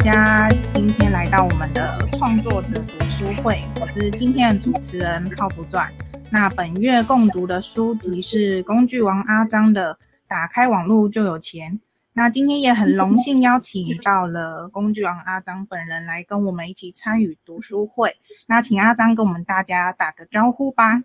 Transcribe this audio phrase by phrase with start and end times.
[0.00, 5.92] 家今天来到我们的创作者读书会，我是今天的主持人泡芙传。
[6.30, 9.94] 那本月共读的书籍是工具王阿张的
[10.26, 11.72] 《打开网络就有钱》。
[12.14, 18.16] 那今天也很荣幸邀请到了工具王阿张本人来跟我们一起参与读书会。
[18.46, 21.02] 那请阿张跟我们大家打个招呼吧。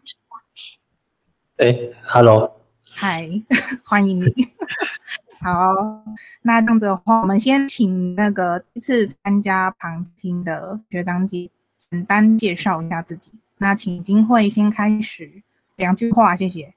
[1.57, 1.75] 哎
[2.07, 3.27] ，Hello，嗨，
[3.83, 4.33] 欢迎你。
[5.42, 6.04] 好，
[6.42, 13.32] 那这样子的话，我们先请那个第一次参加旁听的学长姐简单介绍一下自己。
[13.58, 15.44] 那请金慧先开始
[15.75, 16.74] 两句话，谢谢。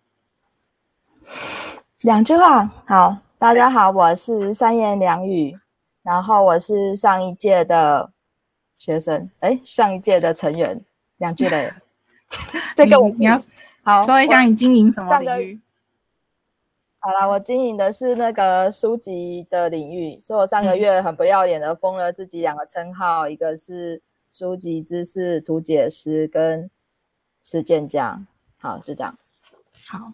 [2.03, 5.59] 两句话，好，大家好，我是三言两语，
[6.03, 8.11] 然后我是上一届的
[8.77, 10.81] 学生，哎，上一届的成员，
[11.17, 11.73] 两句嘞。
[12.77, 13.41] 这个我你要
[13.83, 15.61] 好说一下你经营什么领域。
[17.09, 26.71] 好了，我经营的是那个书籍的领域，所以我上个月很不要脸的封了自己两个称号，一个是书籍知识图解师跟
[27.43, 28.23] 实践家。
[28.59, 29.17] 好，就这样。
[29.87, 30.13] 好，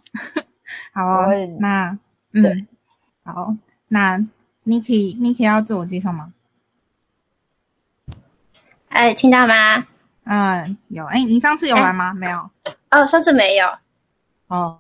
[0.95, 1.27] 好，
[1.59, 1.99] 那
[2.33, 2.65] 对，
[3.25, 3.57] 好，
[3.89, 4.17] 那
[4.65, 6.33] Niki，Niki 要自我介绍吗？
[8.91, 9.85] 哎，听到吗？
[10.27, 11.05] 嗯，有。
[11.07, 12.15] 哎，你上次有来吗？
[12.15, 12.49] 没有。
[12.93, 13.67] 哦，上次没有。
[14.47, 14.79] 哦。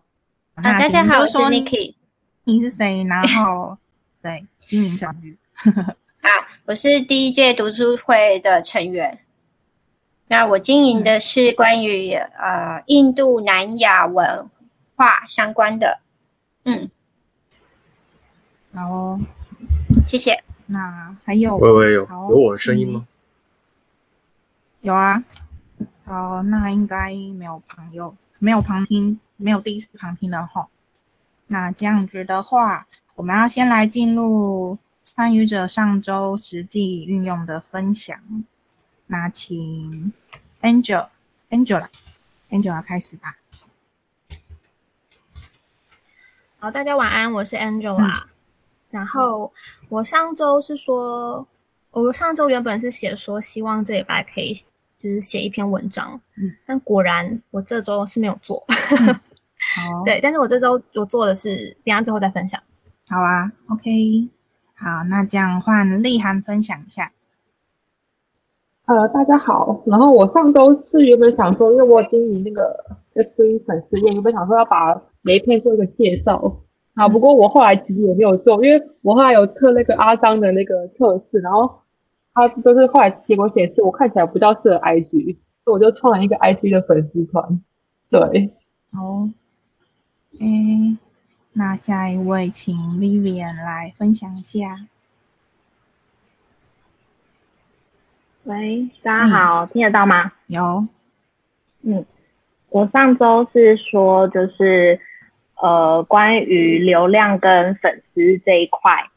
[0.54, 1.96] 啊，大家好，我是 Niki。
[2.44, 3.02] 你是谁？
[3.04, 3.76] 然后
[4.22, 5.36] 对经营教育。
[6.20, 6.28] 好，
[6.66, 9.18] 我是第一届读书会的成员。
[10.28, 14.48] 那我经营的是关于呃印度南亚文
[14.94, 16.00] 化相关的。
[16.64, 16.90] 嗯，
[18.74, 19.18] 好，
[20.06, 20.42] 谢谢。
[20.66, 23.06] 那还有，喂喂，有有我的声音吗？
[24.82, 25.24] 有啊。
[26.04, 29.18] 好，那应该没有朋友，没有旁听。
[29.36, 30.68] 没有第一次旁听的哈，
[31.46, 38.18] 那这样子的话，我们要先来进入参与者上周实际运用的分享。
[39.06, 40.12] 那请
[40.62, 43.36] Angel，Angela，Angela 开始吧。
[46.58, 48.24] 好，大家晚安，我是 Angela。
[48.90, 49.52] 然后
[49.88, 51.46] 我上周是说，
[51.90, 54.56] 我上周原本是写说，希望这礼拜可以。
[54.96, 58.64] 就是写一篇文章，嗯，但果然我这周是没有做，
[59.74, 62.60] 好，对，但是我这周我做的是，等下之后再分享，
[63.10, 64.28] 好啊，OK，
[64.74, 67.10] 好，那这样换丽涵分享一下。
[68.86, 72.76] 呃，大家好，然后我上周是原本想说，因为我经营那个
[73.14, 76.60] FB 粉丝页，原本想说要把每一篇做一个介绍，
[76.94, 81.80] 啊，不过我后来其实也没有做，因为我后来有测那个阿张的那个测试，然后。
[82.36, 87.62] 他就是后来结果显示我看起来不较适合 IG，所以我就创了一个 IG 的粉丝团。
[88.10, 88.50] 对，
[88.92, 89.28] 好，
[90.40, 90.96] 诶，
[91.52, 94.76] 那下一位请 Vivian 来分享一下。
[98.44, 100.32] 喂，大家好，听得到吗？
[100.46, 100.86] 有。
[101.82, 102.04] 嗯，
[102.70, 105.00] 我上周是说就是
[105.56, 109.10] 呃关于流量跟粉丝这一块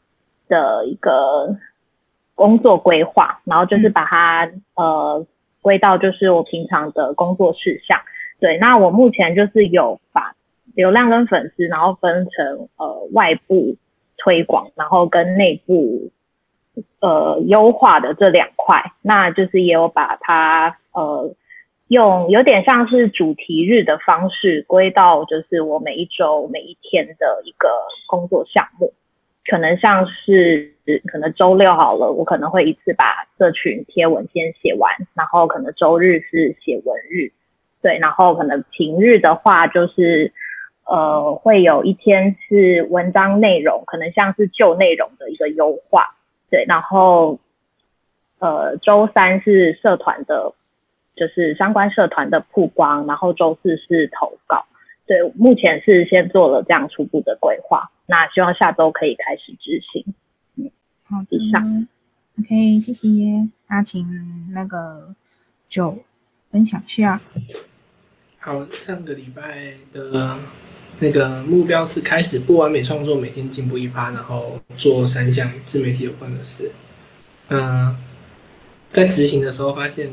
[0.48, 1.58] 的一个。
[2.38, 5.26] 工作规划，然后就是把它呃
[5.60, 8.00] 归到就是我平常的工作事项。
[8.38, 10.32] 对，那我目前就是有把
[10.78, 13.74] 流量跟粉丝，然后分成呃外部
[14.16, 16.12] 推广，然后跟内部
[17.00, 18.92] 呃优化的这两块。
[19.02, 21.34] 那就是也有把它呃
[21.88, 27.68] 用有点像是主题日的方式归到就是我每一周每一天的一个
[28.06, 28.92] 工作项目。
[29.50, 30.74] 可能像是
[31.10, 37.32] 可能周六好了，我可能会一次把社群贴文先写完，然后可能周日是写文日，
[37.82, 40.30] 对，然后可能平日的话就是
[40.88, 46.16] 呃会有一天是文章内容，可能像是旧内容的一个优化，
[46.50, 47.38] 对，然后
[48.38, 50.54] 呃周三是社团的，
[51.14, 54.64] 就是相关社团的曝光，然后周四是投稿。
[55.06, 60.04] 对，目前是先做了这样初步的规划，那希望下周可以开始执行。
[60.56, 60.70] 嗯，
[61.04, 61.86] 好，以上。
[62.38, 63.08] OK，谢谢。
[63.68, 64.06] 那请
[64.52, 65.14] 那个
[65.68, 65.98] 就
[66.50, 67.20] 分享一下。
[68.38, 70.38] 好，上个礼拜的
[70.98, 76.70] 那个目标是开始不完美创作，每天进步一趴，然后做三项自媒体有关的事。
[77.48, 77.96] 嗯，
[78.92, 80.10] 在执行的时候发现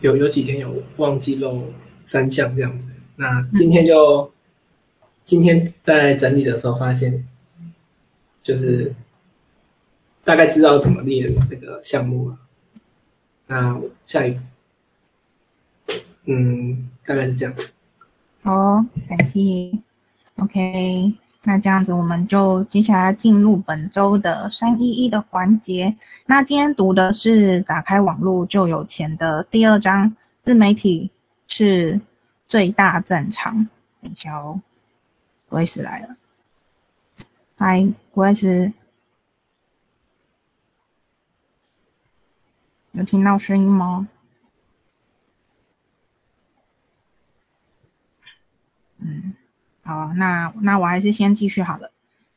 [0.00, 1.72] 有有几天有忘记漏
[2.04, 2.86] 三项这样子，
[3.16, 4.32] 那今天就。
[5.26, 7.26] 今天在整理的时候发现，
[8.44, 8.94] 就是
[10.22, 12.38] 大概知道怎么列那个项目了。
[13.48, 14.38] 那下一步，
[16.26, 17.52] 嗯，大概是这样。
[18.42, 19.76] 好，感谢。
[20.38, 25.96] OK，那这样子，我们就接下来进入本周的三一一的环节。
[26.26, 31.10] 那今天读的是打开网络就有钱的第二章，自媒体
[31.46, 31.98] 是
[32.46, 33.66] 最大战场。
[34.02, 34.60] 等一下哦，
[35.48, 36.16] 古斯来了，
[37.56, 38.70] 嗨，古斯，
[42.92, 44.06] 有听到声音吗？
[48.98, 49.35] 嗯。
[49.86, 51.92] 好，那那我还是先继续好了。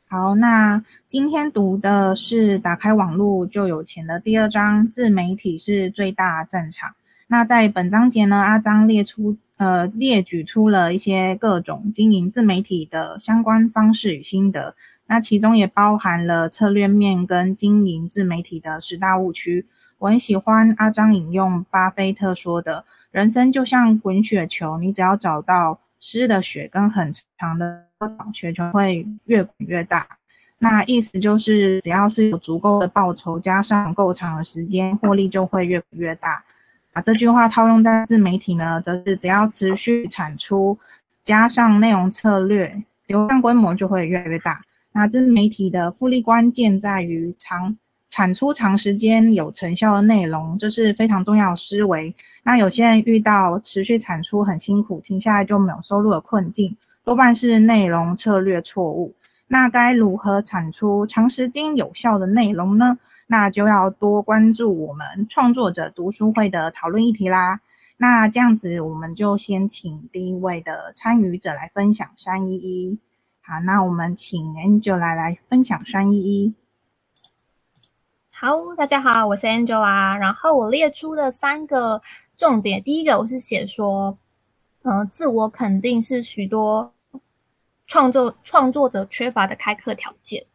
[0.08, 6.92] 好，那今天读的是打开网络就有钱的第二章，自媒体是最大战场。
[7.26, 14.76] 那在本章节呢，阿张列出呃列举出了一些各种经营自媒体的相关方式与心得，
[15.08, 19.66] 那其中也包含了策略面跟经营自媒体的十大误区。
[19.98, 27.86] 我很喜欢阿张引用巴菲特说的：“人生就像滚雪球，你只要找到。”湿的雪跟很长的
[28.34, 30.08] 雪球会越滚越大，
[30.58, 36.44] 那意思就是只要是有足够的报酬，加上够长的时间，获利就会越滚越大。
[36.92, 40.78] 把这句话套用在自媒体呢，则是只要持续产出，
[41.24, 44.62] 加上内容策略，流量规模就会越来越大。
[44.92, 47.78] 那自媒体的复利关键在于长。
[48.10, 52.16] 产出长时间有成效的内容，这是非常重要的思维。
[52.44, 59.14] 那有些人遇到持续产出很辛苦，停下来就没有收入的困境，多半是内容策略错误。
[59.48, 62.98] 那该如何产出长时间有效的内容呢？
[63.28, 67.62] 那就要多关注我们创作者读书会的讨论议题啦。
[67.98, 72.98] 那这样子，我们就先请第一位的参与者来分享三一一。
[73.42, 76.56] 好，那我们请 Angel 来来分享三一一。
[78.42, 80.18] 好，大家好，我是 Angela。
[80.18, 82.02] 然后我列出的三个
[82.38, 84.18] 重点，第一个我是写说，
[84.84, 86.94] 嗯，自我肯定是许多
[87.86, 90.46] 创作创作者缺乏的开课条件。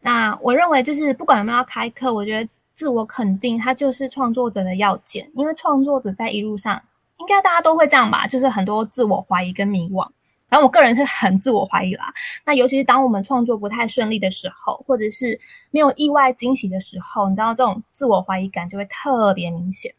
[0.00, 6.82] 那我认为就是不管有没有要开课，我觉得自我肯定它就是创作者的要件，因为创作者在一路上，
[7.18, 10.10] 应该大家都会这样吧，就是很多自我怀疑跟迷惘。
[10.48, 12.12] 然后我个人是很自我怀疑啦，
[12.44, 15.38] 那尤其是当我们创作不太顺利的时候，或者是
[15.72, 19.92] 没有意外惊喜的时候，你知道这种自我怀疑感就会特别明显。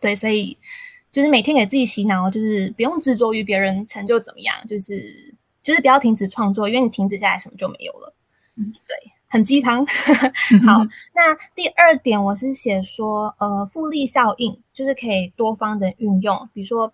[0.00, 0.58] 对，所以
[1.12, 5.32] 就是每天给自己洗脑，就是不用执着于别人成就怎么样，就是
[5.62, 8.12] 就是不要停止创作，因为你停止下来什么就没有了。
[8.56, 8.96] 嗯，对，
[9.28, 9.86] 很鸡汤。
[10.66, 10.84] 好，
[11.14, 16.92] 那第二点我是写说，呃，复利效应就是可以多方的运用，比如说。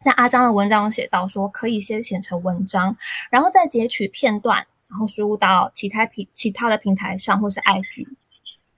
[0.00, 2.96] 在阿张的文章中写到说，可以先写成文章，
[3.30, 8.06] 然后再截取片段，然后输入到其他平其他的平台上，或是 IG。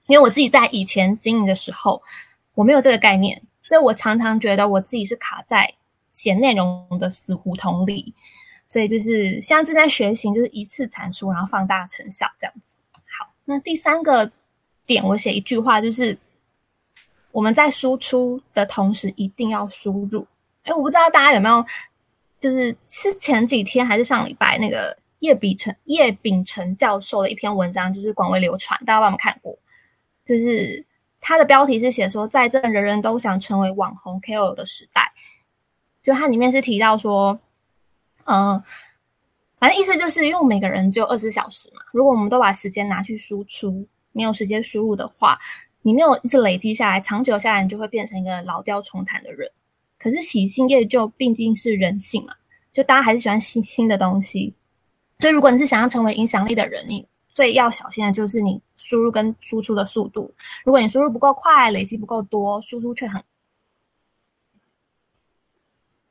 [0.07, 2.03] 因为我自己在以前经营的时候，
[2.55, 5.73] 我没有这个概念，所以我常常觉得我自己是卡在
[6.11, 8.13] 写内容的死胡同里。
[8.67, 12.75] 所以就是现在正在学习，就是一次产出，然后放大成效这样子。
[13.17, 14.29] 好，那第三个
[14.85, 16.17] 点，我写一句话，就是
[17.31, 20.27] 我们在输出的同时，一定要输入。
[20.63, 21.65] 哎，我不知道大家有没有，
[22.39, 29.57] 就是是前几天还是上礼拜那个叶秉成叶秉成教授的一篇文章，就是广为流传，大家有没有看过？
[30.25, 30.85] 就是
[31.19, 35.11] 他的标题是写说，在这人人都想成为网红 KOL 的时代，
[36.01, 37.37] 就它里面是提到说，
[38.23, 38.61] 嗯，
[39.59, 45.37] 反正意思就是因为每个人只有二十小时嘛，如果我们都把时间拿去输出，没有时间输入的话，
[45.81, 49.51] 你没有一直累积下来，长久下来，你就会变成一个老调重弹的人。
[50.03, 52.33] 可是喜新厌旧毕竟是人性嘛，
[52.73, 54.53] 就大家还是喜欢新新的东西。
[55.19, 60.29] 所以如果你是想要成为影响力的人，你最要小心的就是你输入跟输出的速度。
[60.65, 63.23] 如果你输入不够快，累积不够多，输出却很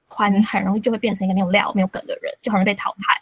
[0.09, 3.21] 快，你很容易就会变成一个没有料、没有梗的人，就很容易被淘汰。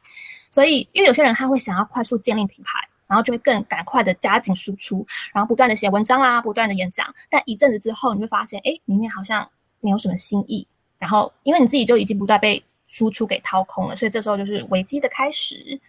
[0.52, 7.12] 所以，因为有些人他会想要快速建立品牌，然后就会更赶快的加紧输出，然后不断的写文章啊，不断的演讲。
[7.28, 9.50] 但一阵子之后，你会发现，哎，里面好像。
[9.80, 10.66] 没有什么新意，
[10.98, 15.80] 然后因为你自己就已经不断被输出给掏空了，所以这时候就是危机的开始。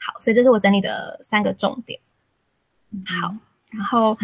[0.00, 1.98] 好，所以这是我整理的三个重点。
[3.06, 3.34] 好，
[3.70, 4.16] 然后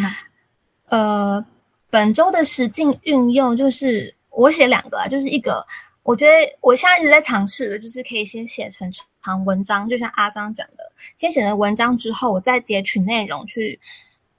[0.87, 1.45] 呃，
[1.89, 5.67] 本周的实境运用就是我写两个啊，就是一个
[6.03, 8.91] 我觉得我现在一直在尝试的，就是可以先写成
[9.23, 13.79] 长文章，就像阿张讲的，先写成文章之后，我再截取内容去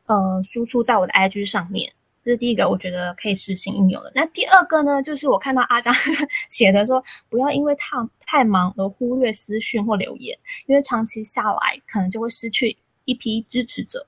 [0.05, 1.91] 呃输出在我的 IG 上面。
[2.23, 4.11] 这是第一个，我觉得可以实行应用的。
[4.15, 5.93] 那第二个呢，就是我看到阿张
[6.49, 10.37] 写的说，不要因为太太忙而忽略私讯或留言，
[10.67, 14.07] 因为长期下来可能就会失去一批支持者。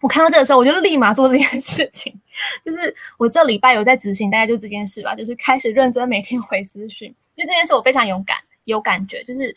[0.00, 2.12] 我看到这个时候，我就立马做这件事情，
[2.64, 9.54] 就是我这礼拜有在执行，大概就这件事吧，就是开始认真每天回私讯，因为这件事我非常勇敢有感觉，就是。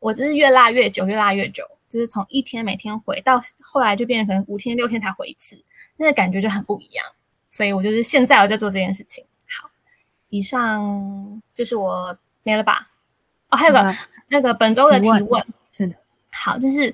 [0.00, 5.56] 我真是越拉越久，越拉越久，就是从一天每天回到后来就变成可能五天六天才回一次，
[5.96, 7.04] 那个感觉就很不一样。
[7.50, 9.24] 所以我就是现在我在做这件事情。
[9.48, 9.70] 好，
[10.28, 12.88] 以上就是我没了吧？
[13.50, 13.96] 哦，还有个
[14.28, 15.94] 那个本周的提问，是的，
[16.32, 16.92] 好，就是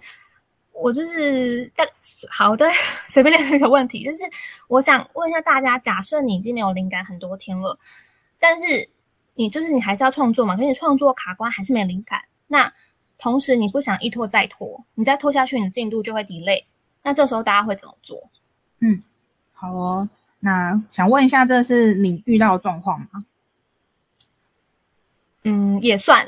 [0.73, 1.88] 我就是在
[2.28, 2.66] 好的
[3.09, 4.25] 随便列一个问题，就是
[4.69, 7.78] 我想问一下大家，假设你已经没有灵感很多天了，
[8.38, 8.87] 但是
[9.35, 10.54] 你就是你还是要创作嘛？
[10.54, 12.71] 可是你创作卡关还是没灵感，那
[13.16, 16.64] 同时你不想一拖再拖，你再拖下去，你的进度就会 delay。
[17.02, 18.30] 那这时候大家会怎么做？
[18.81, 19.01] 嗯，
[19.53, 20.09] 好哦。
[20.41, 23.25] 那想问一下，这是你遇到的状况吗？
[25.45, 26.27] 嗯，也算，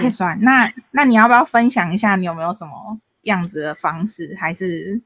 [0.00, 0.38] 也 算。
[0.40, 5.00] 那那你要不要分享一下，你有没有什么样子的方式，还是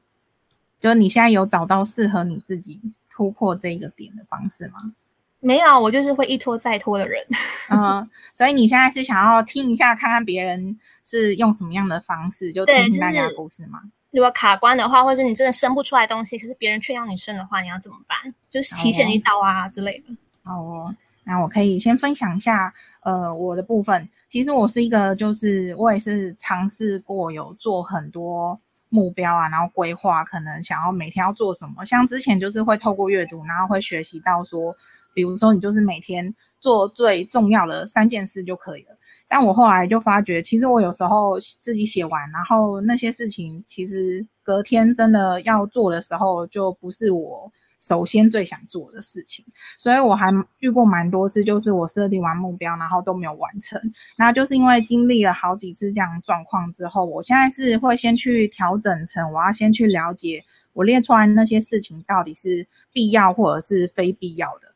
[0.79, 2.79] 就是你现在有找到适合你自己
[3.11, 4.93] 突破这个点的方式吗？
[5.39, 7.25] 没有，我就是会一拖再拖的人。
[7.69, 13.81] 嗯，所以你现在是想要听一下，看看别人是用什么样的方式，就听听大家的故事吗？
[14.13, 18.33] 如果卡关的话，或者你真的生不出来东西，可是别人却要你生的话，你要怎么办？
[18.47, 20.15] 就是提前一刀啊之类的。
[20.43, 24.07] 哦，那我可以先分享一下，呃，我的部分。
[24.27, 28.55] 其实我是一个，就是我也是尝试过有做很多
[28.89, 31.83] 目标啊，然后规划，可能想要每天要做什么。
[31.83, 34.75] 像之前就是会透过阅读，然后会学习到说，
[35.15, 38.95] 比如说你就是每天做最重要的三件事就可以了。
[39.35, 49.43] 但我后来就发觉，其实我有时候自己写完，然后那些事情其实隔天真的要做的时候，就不是我首先最想做的事情。
[49.79, 53.81] 所以我还遇过蛮多次，就是我设定完目标，然后都没有完成。
[54.15, 64.72] 那就是因为经历了好几次这样状况之后，我现在是会先去调整成，我要先去了解我列出来那些事情到底是必要或者是非必要的。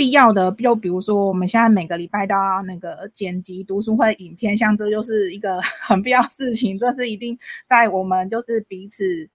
[0.00, 7.38] 必要的，就比如说，我们现在每个礼拜都要那个剪辑读书会影片，像这就是一个 很必要事情，这是一定
[7.68, 9.28] 在我们就是彼此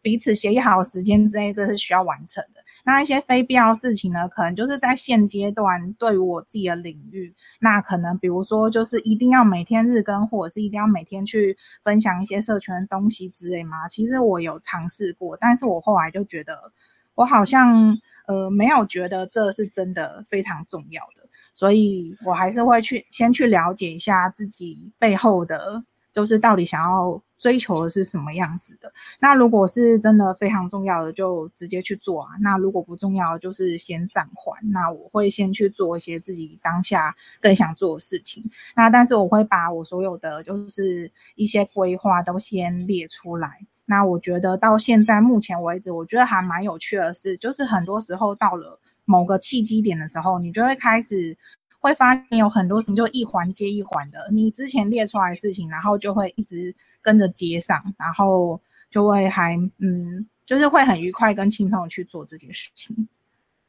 [0.00, 2.60] 彼此协议好时间之内，这是需要完成的。
[2.86, 13.86] 那一些非必要事情呢，可能就是在现阶段对于我自己的领域，那可能比如说就是一定要每天日更，或者是一定要每天去分享一些社群的东西之类嘛？
[13.90, 16.72] 其实我有尝试过，但是我后来就觉得
[17.18, 17.98] 我好像。
[18.28, 25.82] 呃，没有觉得这是真的非常重要的，所以我还是会去先去了解一下自己背后的，
[26.12, 28.92] 就是到底想要追求的是什么样子的。
[29.18, 32.28] 那如果是真的非常重要的，就直接去做啊。
[32.42, 34.60] 那如果不重要，就是先暂缓。
[34.70, 38.44] 那我会先去做一些自己当下更想做的事情。
[38.76, 43.66] 那但是我会把我所有的就是一些规划都先列出来。
[43.90, 51.34] 那我觉得到现在目前为止，我觉得还蛮有趣的是，就是很多时候到了某个契机点的时候，你就会开始
[51.80, 63.08] 会发现有很多事情就一环接一环的，你之前列出来的事情，然后就会一直跟着接上，然后就会还嗯，就是会很愉快跟轻松的去做这件事情。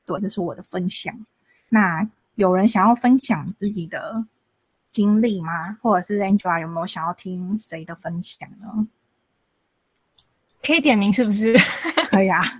[0.06, 1.18] 对，这是我的分享。
[1.70, 4.26] 那有人想要分享自己的
[4.92, 5.78] 经历吗？
[5.82, 8.86] 或者是 Angela 有没有想要听谁的分享呢？
[10.62, 11.54] 可以点名是不是？
[12.10, 12.44] 可以啊。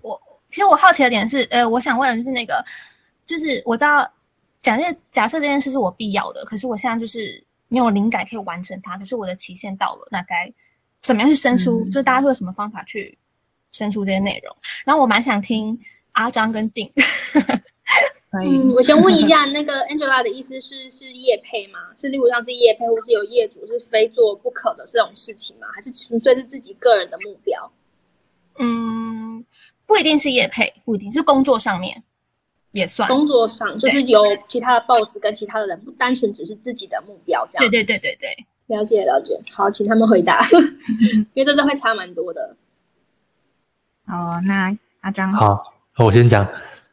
[0.00, 2.64] 我其实我好奇的点是，呃，我想问的是那个，
[3.26, 4.10] 就是我知道
[4.62, 10.52] 假设假设这件事是我必要的，可是我现在就是没有灵感可以完成它，可是我的期限到了，那该
[11.00, 11.84] 怎么样去生出？
[11.90, 13.16] 就大家会有什么方法去
[13.70, 14.56] 生出这些内容？
[14.84, 15.78] 然后我蛮想听
[16.12, 16.92] 阿张跟定。
[18.32, 21.80] 嗯，我先问一下， 那个 Angela 的意思是是业配吗？
[21.96, 25.66] 是例如像是业配，或是有业主是非做不可的这种事情吗？
[25.74, 27.72] 还是纯粹是自己个人的目标？
[28.58, 29.44] 嗯，
[29.84, 32.04] 不一定是业配，不一定是工作上面
[32.70, 33.08] 也算。
[33.08, 37.68] 工作上就是有其他的 boss 跟其他的人，不单纯只是自己的目标这样。
[37.68, 38.46] 对对对对对，
[38.76, 39.40] 了解了解。
[39.50, 40.46] 好，请他们回答，
[41.34, 42.54] 因为这是会差蛮多的。
[44.06, 46.46] 哦，那阿张好，我先讲。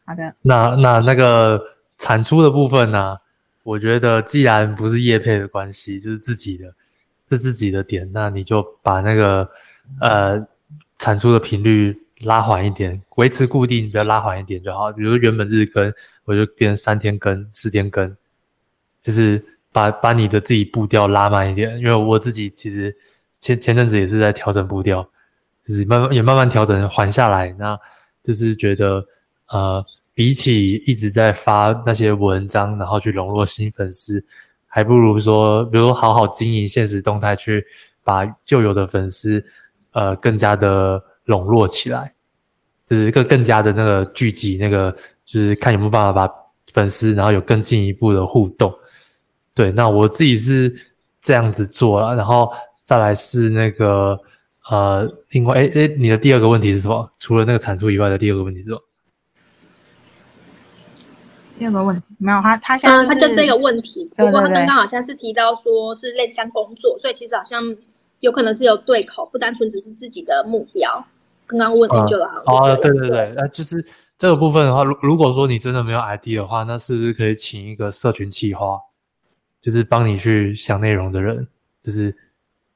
[0.08, 1.62] 好的，那那那个
[1.98, 3.18] 产出的部分呢？
[3.62, 6.72] 我觉得既然不是业配的关系，就是自己的，
[7.28, 9.46] 是自己的点，那你就把那个
[10.00, 10.42] 呃
[10.98, 14.90] 产出的频率拉缓一点，维持固定，不要拉缓一点就好。
[14.90, 15.92] 比如原本日更，
[16.24, 18.16] 我就变三天更、四天更，
[19.02, 21.78] 就是把把你的自己步调拉慢一点。
[21.78, 22.96] 因为我自己其实
[23.38, 25.06] 前前阵子也是在调整步调，
[25.62, 27.78] 就是慢慢也慢慢调整缓下来，那
[28.22, 29.04] 就是觉得
[29.48, 29.84] 呃。
[30.18, 34.20] 比起一直在发那些文章，然后去笼络新粉丝，
[34.66, 37.64] 还不如说，比如说好好经营现实动态，去
[38.02, 39.40] 把旧有的粉丝，
[39.92, 42.12] 呃，更加的笼络起来，
[42.90, 44.90] 就是更更加的那个聚集，那个
[45.24, 46.34] 就是看有没有办法把
[46.72, 48.74] 粉丝，然后有更进一步的互动。
[49.54, 50.74] 对，那我自己是
[51.22, 52.50] 这样子做了，然后
[52.82, 54.18] 再来是那个
[54.68, 57.08] 呃，另外，哎哎，你的第二个问题是什么？
[57.20, 58.82] 除了那个产出以外的第二个问题是什么？
[61.58, 64.08] 第二个问题没有他，他现在、嗯，他就这个问题。
[64.16, 67.62] 不过他刚刚好像是提到说是类似像工作，所以其实好像
[68.20, 71.04] 有可能是有对口，不单纯只是自己的目标。
[71.46, 73.84] 刚刚问嗯 Angela 好像哦，是这样对对对，那就是
[74.16, 78.78] 这个部分的话，如如果说你真的没有 ID 的话，那是不是可以请一个社群企划，
[79.60, 81.48] 就是帮你去想内容的人，
[81.82, 82.14] 就是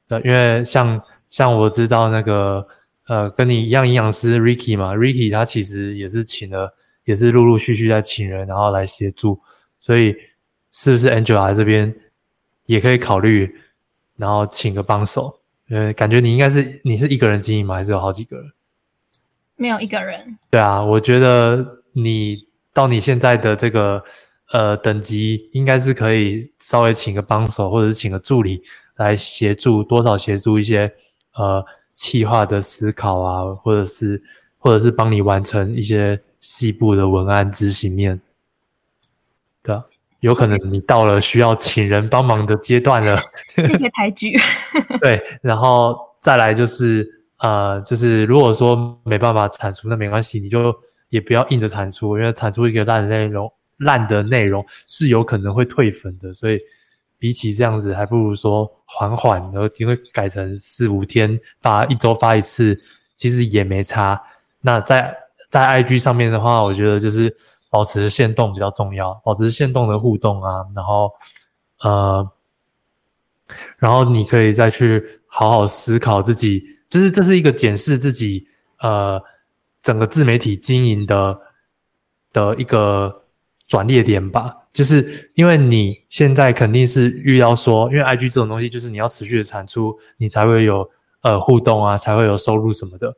[0.09, 2.67] 呃，因为像像我知道那个
[3.07, 6.75] 呃，跟你一样营养师 Ricky 嘛，Ricky 他其实也是请了，
[7.05, 9.41] 也是陆陆续续在请人，然后来协助，
[9.79, 10.15] 所以
[10.71, 11.95] 是不是 Angela 这边
[12.67, 13.55] 也可以考虑，
[14.17, 15.41] 然后请个帮手？
[15.69, 17.77] 呃，感觉你应该是你是一个人经营吗？
[17.77, 18.53] 还是有好几个人？
[19.57, 24.03] 没有一个人，对啊，我觉得你到你现在的这个
[24.51, 28.63] 呃等级，应该是可以稍微请个帮手，或者是请个助理
[28.97, 30.93] 来协助，多少协助一些
[31.35, 34.21] 呃企划的思考啊，或者是
[34.59, 38.21] 或者是帮你完成一些细部的文案执行面。
[39.63, 39.83] 对啊，
[40.21, 43.19] 有可能你到了需要请人帮忙的阶段了。
[43.57, 44.37] 谢谢抬举。
[45.01, 47.09] 对，然后再来就是
[47.39, 50.75] 呃，就是如果说没办法产出，那没关系，你就
[51.09, 56.61] 也不要硬着产出，因为产出一个烂的内容，烂的内容是有可能会退粉的，所以
[57.19, 62.81] 比起这样子，还不如说缓缓，然后因为改成四五天发，一周发一次，
[63.15, 64.21] 其实也没差。
[64.61, 65.17] 那在
[65.53, 67.37] 在 IG 上面的话，我觉得就是
[67.71, 71.13] 保持线动比较重要，保持线动的互动啊，然后
[71.79, 72.29] 呃。
[73.77, 78.47] 然后你可以再去好好思考自己，就是这是一个检视自己
[78.81, 79.21] 呃
[79.83, 81.39] 整个自媒体经营的
[82.33, 83.25] 的一个
[83.67, 84.57] 转捩点吧。
[84.73, 90.89] 就是因为你现在肯定是遇到说，因为 IG 这种东西，就是你要持续的产出，你才会有
[91.21, 93.15] 呃互动啊，才会有收入什么的。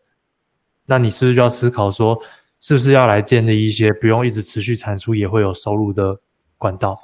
[0.86, 2.20] 那你是不是就要思考说，
[2.60, 6.18] 是不是要来建立一些不用一直持续产出也会有收入的
[6.58, 6.98] 管道？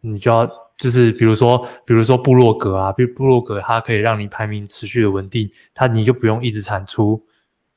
[0.00, 7.24] 你就要就是比如说，比如说部落格啊，比如部落格它可以让你排名持续的稳定，它你就不用一直产出。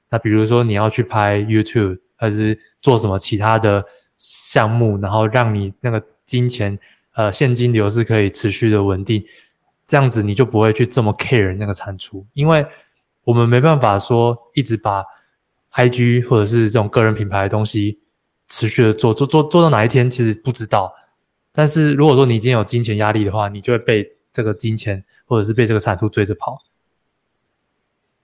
[0.09, 3.85] 那比如说你要去拍 YouTube，还是做什么其他的
[4.17, 6.77] 项目，然后让你那个金钱
[7.13, 9.23] 呃现金流是可以持续的稳定，
[9.85, 12.65] 这样子你就不会去这么 care 那个产出，因为
[13.27, 15.03] 我们没办法说一直把
[15.73, 17.99] IG 或者是这种个人品牌的东西
[18.47, 20.93] 持续的做做做做到哪一天，其实不知道。
[21.51, 26.57] 但是如果说你已经有金钱压力的话，你就会被这个金钱或者是被这个产出追着跑。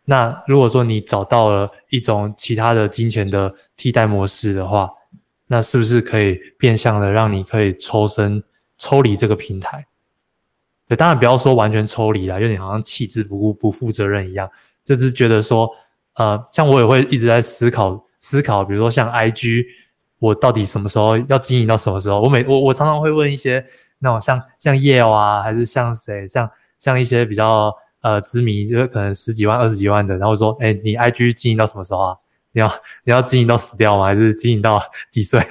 [0.06, 4.90] 那如果说你找到了一种其他的金钱的替代模式的话，
[5.48, 8.42] 那是不是可以变相的让你可以抽身
[8.78, 9.86] 抽离这个平台？
[10.88, 14.50] 对，当然不要说完全抽离啦，有点好像弃之不顾、不负责任一样，
[14.84, 15.70] 就是觉得说，
[16.16, 19.66] 呃，像我也会一直在思考思考，比如说像 IG。
[20.20, 22.22] 我到底什么时候要经营到什么时候？
[22.22, 23.62] 我每我我常常会问一些
[24.00, 32.16] 那种像像 Yale 啊，还是像谁，像像一些比较呃知名，就是可能十几万、二十几万的，然后说，哎，你 IG 经营到什么时候啊？
[32.54, 32.68] 你要
[33.04, 34.06] 你要经营到死掉吗？
[34.06, 35.46] 还是经营到 几岁？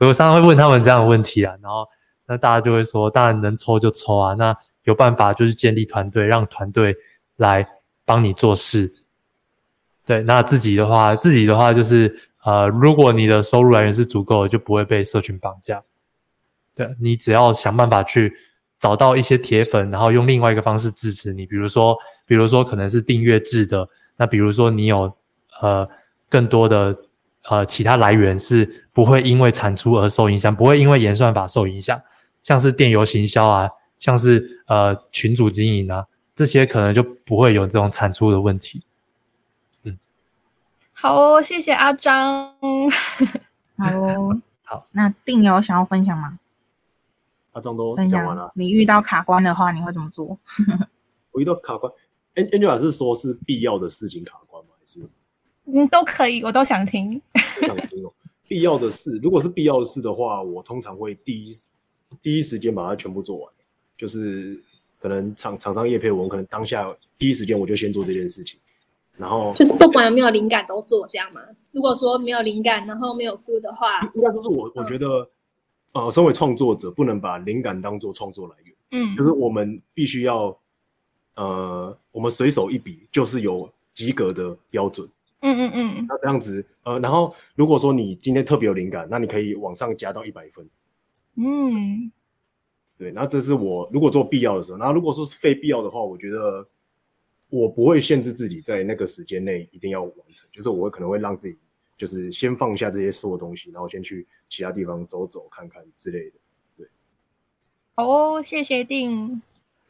[0.00, 1.88] 我常常会问他们这样的问题啊，然后
[2.26, 6.94] 那大家就会说，当然能抽就抽啊，那有办法就是建立团队，让团队
[7.36, 7.66] 来
[8.06, 8.94] 帮你做事。
[10.06, 12.22] 对，那自己的话，自己的话就是。
[12.46, 15.82] 呃，如果你的收入来源是足够的，就不会被社群绑架。
[16.76, 18.32] 对你只要想办法去
[18.78, 25.12] 找到一些铁粉，然后用另外一个方式支持你，比如说，比如说可能是订阅制的，那比如说你有
[25.60, 25.88] 呃
[26.28, 26.96] 更多的
[27.48, 32.00] 呃其他来源是不会因为产出而受影响，不会因为演算法受影响，
[32.44, 36.06] 像是电邮行销啊，像是呃群组经营啊，
[36.36, 38.84] 这些可能就不会有这种产出的问题。
[39.82, 39.98] 嗯
[40.92, 42.54] 好哦，谢谢阿张。
[43.76, 46.38] 好哦， 好，那定有想要分享吗？
[47.52, 48.52] 阿张都分享讲完了。
[48.54, 50.38] 你遇到卡关的话，你会怎么做？
[51.32, 51.92] 我遇到卡关
[52.34, 54.70] ，An Angela 是说是必要的事情卡关吗？
[54.78, 55.00] 还是
[55.64, 57.20] 嗯，都可以，我都想听。
[58.48, 61.52] 必要的事，如果是必要的事的话，我通常会第一
[62.22, 63.52] 第一时间把它全部做完，
[63.98, 64.62] 就是
[65.06, 68.58] 可能厂厂商业配我可能当下第一时间我就先做这件事情，
[69.16, 71.40] 然后就是不管有没有灵感都做这样吗？
[71.70, 75.30] 如果说没有灵感，然后没有 feel 的话，应该说是我我觉得，
[75.92, 80.58] 呃，身为创作者不能把灵感当做创作来源，嗯就是我们必须要，
[81.36, 85.08] 呃，我们随手一笔就是有及格的标准。
[85.42, 90.68] 嗯嗯嗯那这样子，呃，然后如果说你今天特别有灵感，那你可以往上加到一百分。
[91.36, 92.10] 嗯，
[92.98, 96.66] 对，那这是我如果做必要的时候，那如果说是非必要的话，我觉得
[97.50, 101.58] 我不会限制自己在那个时间内一定要完成，就是我会可能会让自己
[101.98, 106.86] 就是先放下这些所有东西，然后先去其他地方走走看看之类的。
[107.94, 109.40] 好哦，谢谢定。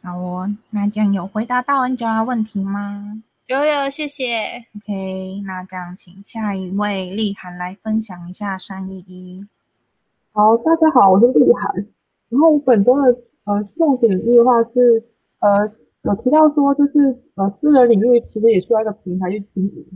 [0.02, 4.64] 好哦，那这样有回答到 Angela 问题吗有有，谢谢。
[4.76, 9.46] ？OK，那这样请下一位丽涵来分享一下三一一。
[10.32, 11.86] 好，大家好，我是丽涵。
[12.28, 15.04] 然后我本周的呃重点计划是
[15.40, 15.70] 呃
[16.02, 19.86] 有提到说，就是呃私人领域其实也需要一个平台去经营，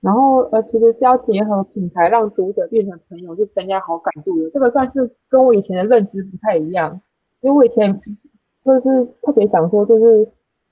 [0.00, 4.50] 然后呃其实是要结合品牌，让读者变成朋友，就增加好感度的。
[4.50, 7.00] 这个算是跟我以前的认知不太一样，
[7.40, 8.00] 因为我以前
[8.64, 10.28] 就是特别想说，就是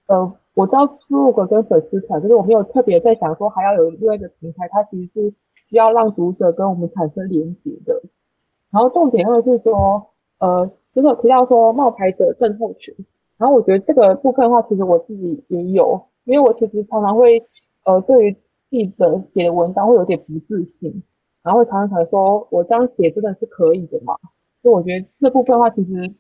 [0.07, 5.35] 呃我知道 blog 跟粉丝团，可是我没有特别在想说还要有另外一个平台，它其实是
[5.68, 8.03] 需要让读者跟我们产生连接的。
[8.71, 10.09] 然后重点二是说，
[10.40, 12.92] 呃，就是有提到说冒牌者症候群，
[13.37, 17.40] 然后我觉得这个部分的话，其实我自己也有，因为我其实常常会，
[17.84, 18.37] 呃，对于
[18.68, 21.04] 记者写的文章会有点不自信，
[21.44, 24.16] 然后常常想说，我这样写真的是可以的嘛？
[24.61, 26.12] 所以我觉得这部分的话，其实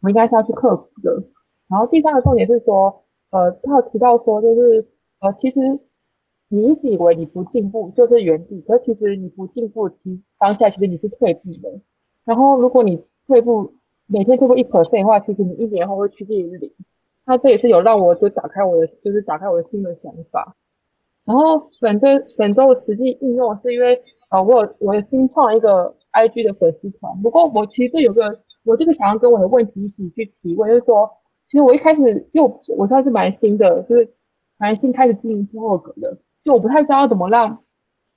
[0.00, 1.22] 我应该是要去克服的。
[1.68, 4.88] 然后第三个重点是说，呃，他有提到说，就是
[5.20, 5.60] 呃，其实
[6.48, 11.78] 你一直以为你不进步就是原地，可是其实你不进步，其当下其实你是退步的。
[12.24, 13.74] 然后如果你退步
[14.14, 16.70] 每天退步一 percent 的话，其实你一年后会趋近于零。
[17.26, 20.54] 那这也是有让我就打开我的，就是打开我的新的想法。
[21.24, 22.06] 然后本周
[22.38, 24.00] 本周的实际应用是因为
[24.30, 31.10] 呃，我有我新创一个 IG 的粉丝团，不过我其实有个我这个想要跟我的问题一起去提问，就是说，
[31.48, 34.08] 其实我一开始又我我算是蛮新的，就是
[34.58, 37.64] 蛮新开始经营部落格的，就我不太知道怎么让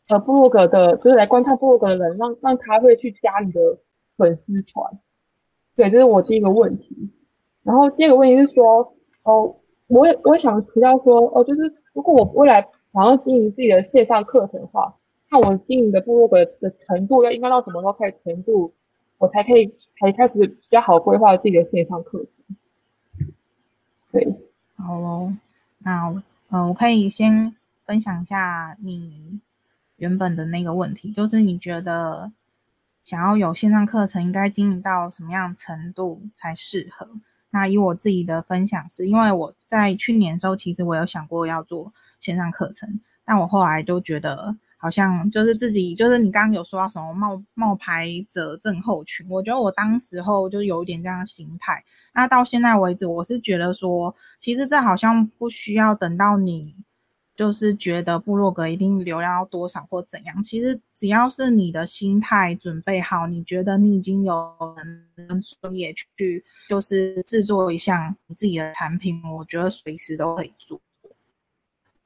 [0.09, 3.79] 呃部落格的，就是来观看部落格的人，让让他会去加你的
[4.15, 4.99] 粉丝团。
[5.77, 7.09] 对，这是我第一个问题。
[7.63, 14.95] 然后第二个问题是说，哦，我也我也想提到说，哦，就是如果我未来想要经营自己的线上课程的话，
[15.29, 18.73] 那我经营的部落格的程度要应该到什么时候开始程度，
[19.19, 23.27] 我才可以才开始比较好规划自己的线上课程。
[24.11, 24.35] 对，
[24.77, 25.31] 好喽，
[25.77, 29.39] 那呃，我可以先分享一下你
[29.97, 32.31] 原本的那个问题，就是你觉得
[33.07, 37.07] 想要有线上课程，应该经营到什么样程度才适合？
[37.49, 51.81] 那以我自己的分享是，因为我在去年的时候，其实我有想过要做线上课程，但我后来就觉得好像就是自己，就是你刚刚有说到什么冒冒牌者症候群，我觉得我当时候就有一点这样的心态。
[52.13, 56.75] 那到现在为止，我是觉得说，其实这好像不需要等到你
[57.37, 64.75] 就是觉得部落格一定流量要多少或怎样，其实只要是你的心态准备好，你觉得你已经有
[65.15, 70.81] 能专业去就是制作一项你自己的产品，我觉得随时都可以做。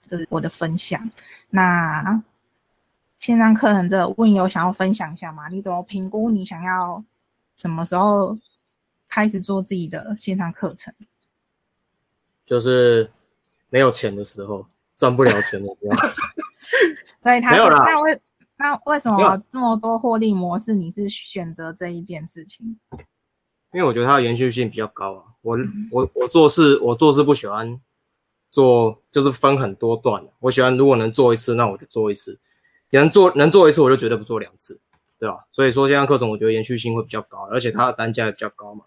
[0.05, 1.09] 这是我的分享。
[1.49, 2.21] 那
[3.17, 5.47] 线上课程这问有想要分享一下吗？
[5.47, 7.01] 你怎么评估你想要
[7.55, 8.37] 什么时候
[9.07, 10.93] 开始做自己的线上课程？
[12.45, 13.09] 就是
[13.69, 14.67] 没有钱的时候，
[15.01, 15.67] 赚不了钱的。
[17.23, 18.21] 所以他没有啦那为
[18.57, 22.77] 那为什么这么多获利模式，你是选择这一件事情？
[23.73, 25.23] 因为我觉得它的延续性比较高啊。
[25.41, 25.57] 我
[25.89, 27.81] 我我做事我做事不喜欢
[28.51, 30.23] 做，就是分很多段。
[30.39, 32.37] 我喜欢如果能做一次，那我就做一次；
[32.91, 34.79] 能做能做一次，我就绝对不做两次，
[35.17, 35.47] 对吧？
[35.51, 38.85] 所以说线上课程我觉得延续性会比较高，而且它的单价也比较高嘛。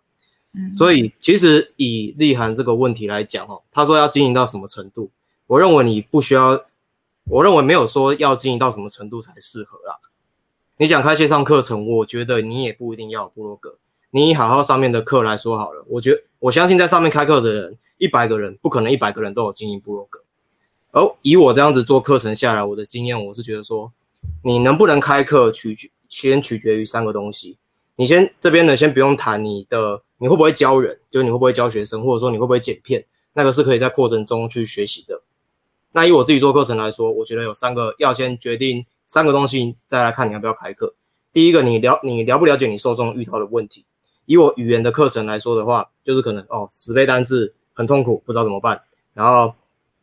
[0.53, 5.11] 嗯，所以其实以立涵这个问题来讲哦，他说要经营到什么程度，
[5.47, 6.65] 我认为你不需要，
[7.25, 9.99] 我认为没有说要经营到什么程度才适合啦。
[10.79, 13.77] 你想开线上课程，我觉得你也不一定要有部落格。
[14.11, 20.21] 你好好上面的课来说好了，我觉我相信在上面开课的人，一百个人不可能一百个人都有经营部落格。
[20.93, 23.93] 而以我这样子做课程下来，我的经验我是觉得说，
[24.43, 27.59] 你能不能开课取决先取决于三个东西。
[27.97, 33.05] 你先这边呢，先不用谈你的你会不会教人，就是你会不会教学生，或者说你会不会剪片，
[33.35, 35.23] 那个是可以在过程中去学习的。
[35.97, 40.93] 那以我自己做课程来说，我觉得有三个要先决定三个东西，再来看你要不要开课。
[41.33, 43.85] 第一个，你了你了不了解你受众遇到的问题。
[44.27, 48.83] 以我语言的课程来说的话，就是可能哦死背单字很痛苦，不知道怎么办。
[49.13, 49.55] 然后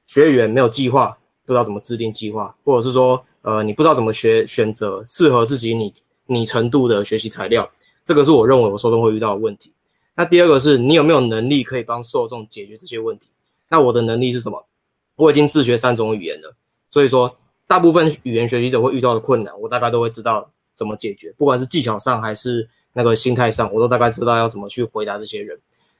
[0.08, 5.94] 学语言没有计划，不知道怎么制定计划，或者是说呃你不知道怎么学选择适合自己你
[6.28, 7.70] 你程度的学习材料。
[8.06, 9.74] 这个是我认为我受众会遇到的问题。
[10.16, 13.28] 那第二个是你有没有能力可以帮受众解决这些问题？
[13.68, 14.66] 那我的能力是什么？
[15.15, 16.56] 我已经自学三种语言了，
[16.89, 25.60] 所以说大部分语言学习者会遇到的困难，我大概都会知道怎么解决，不管是技巧上还是那个心态上，我都大概知道要怎么去回答这些人。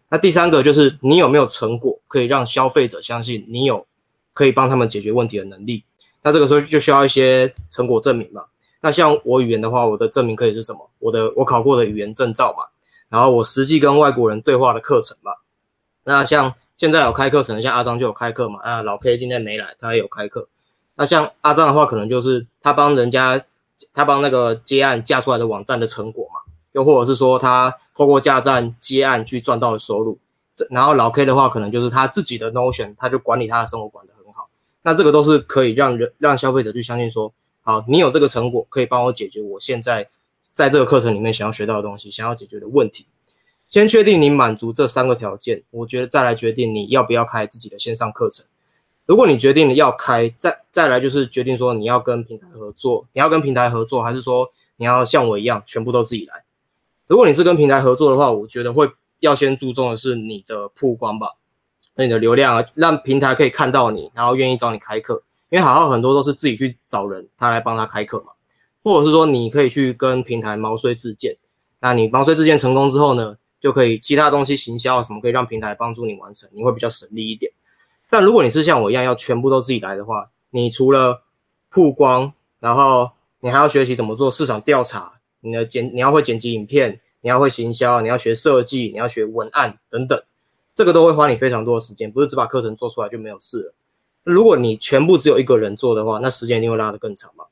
[0.10, 3.88] 那第三个就是你有没有成果可以让消费者相信你有
[4.34, 5.84] 可以帮他们解决问题的能力？
[6.22, 8.44] 那这个时候就需要一些成果证明嘛。
[8.82, 10.90] 那像我语言的话，我的证明可以是什么？
[11.00, 12.66] 我的我考过的语言证照嘛，
[13.08, 15.32] 然后我实际跟外国人对话的课程嘛。
[16.04, 18.60] 那像现在有开课程，像阿张就有开课嘛。
[18.64, 20.48] 啊，老 K 今天没来，他也有开课。
[20.96, 23.40] 那像阿张的话，可能就是他帮人家，
[23.94, 30.18] 他帮那个接案架出来的网站的成果嘛，又或者是说他透过架站接案去赚到的收入。
[30.56, 34.50] 这然后老 K 的话，可能就是他自己的 Notion，他就管理他的生活管得很好。
[34.82, 40.10] 那这个都是可以让人让消费者去相信说，好，你有这个成果可以帮我解决我现在
[40.52, 43.06] 在这个课程里面想要学到的东西，想要解决的问题。
[43.72, 48.46] 先确定你满足这三个条件，我觉得再来决定你要不要开自己的线上课程。
[49.06, 56.44] 如果你决定了要开，再再来就是决定说你要跟平台合作，你要跟平台合作，还是说你要像我一样全部都自己来？
[57.08, 61.36] 如果你是跟平台合作的话，我觉得会要先注重的是你的曝光吧，
[61.96, 65.24] 那你的流量啊，让平台可以看到你，然后愿意找你开课。
[65.50, 68.34] 因为好像很多都是自己去找人，他来帮他开课嘛，
[68.84, 71.38] 或者是说你可以去跟平台毛遂自荐。
[71.80, 73.38] 那你毛遂自荐成功之后呢？
[73.62, 77.50] 就可以其他东西行销什么可以让平台帮助你完成，你会比较省力一点。
[78.10, 81.24] 但如果你是像我一样要全部都自己来的话，你除了
[81.70, 90.22] 曝光，然后你还要学习怎么做市场调查，你的剪你要会剪辑影片，你要会行销，你要学设计，你要学文案等等，
[90.76, 93.74] 这个都会花你非常多的时间，不是只把课程做出来就没有事了。
[94.24, 97.46] 如果你全部只有一个人做的话，那时间一定会拉得更长嘛。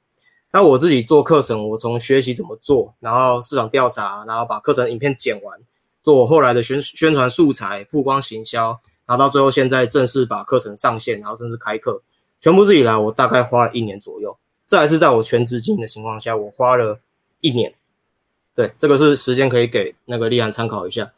[0.51, 5.59] 那我自己做课程，我从学习怎么做，然后市场调查，然后把课程影片剪完。
[6.03, 12.01] 做后来的宣宣传素材、曝光行销，然后到最后现在正式把课程上线，然后正式开课，
[12.39, 14.37] 全部自己来，我大概花了一年左右。
[14.67, 16.99] 这还是在我全职经营的情况下，我花了
[17.41, 17.73] 一年。
[18.55, 21.11] 对，这个是时间可以给那个立案参考一下。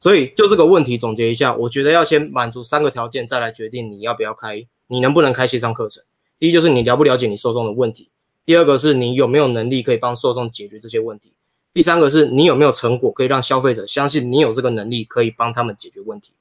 [0.00, 6.02] 所以就这个问题总结一下，我觉得要先满足三个条件，再来决定你要不要开，你能不能开线上课程。
[6.38, 8.10] 第一就是你了不了解你受众的问题，
[8.46, 11.32] 第二个是你有没有能力可以帮受众解决这些问题。
[11.72, 16.32] 第三个是你有没有成果可以让消费者相信你有这个能力可以帮他们解决问题。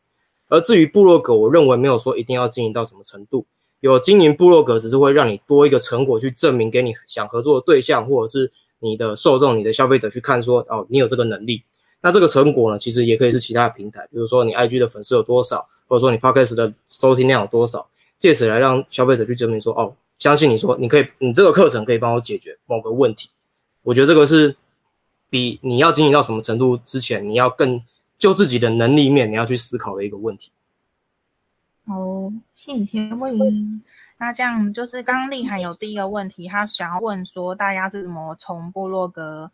[0.48, 3.46] 而至于部落格，我认为没有说一定要经营到什么程度，
[3.82, 11.62] 有经营部落格只是会让你多一个成果去证明给你想合作的对象或者是你的受众、你的消费者去看说哦，你有这个能力。
[12.02, 17.88] 那这个成果呢，其实也可以是其他的平台，比如说你 IG 的粉丝有多少，或者说你 Podcast 的收听量有多少，
[18.18, 23.30] 借此来让消费者去证明说哦，相信你说你可以，你这个课程可以帮我解决某个问题。
[23.84, 24.56] 我觉得这个是。
[25.30, 27.84] 比你要经营到什么程度之前，你要更
[28.18, 30.52] 就自己的能力面，你要去思考的一个问题。
[31.86, 33.82] 哦，谢谢魏英。
[34.18, 39.50] 那这样就是刚刚立涵有第一个问题，他想要问说，大家是怎么从部落格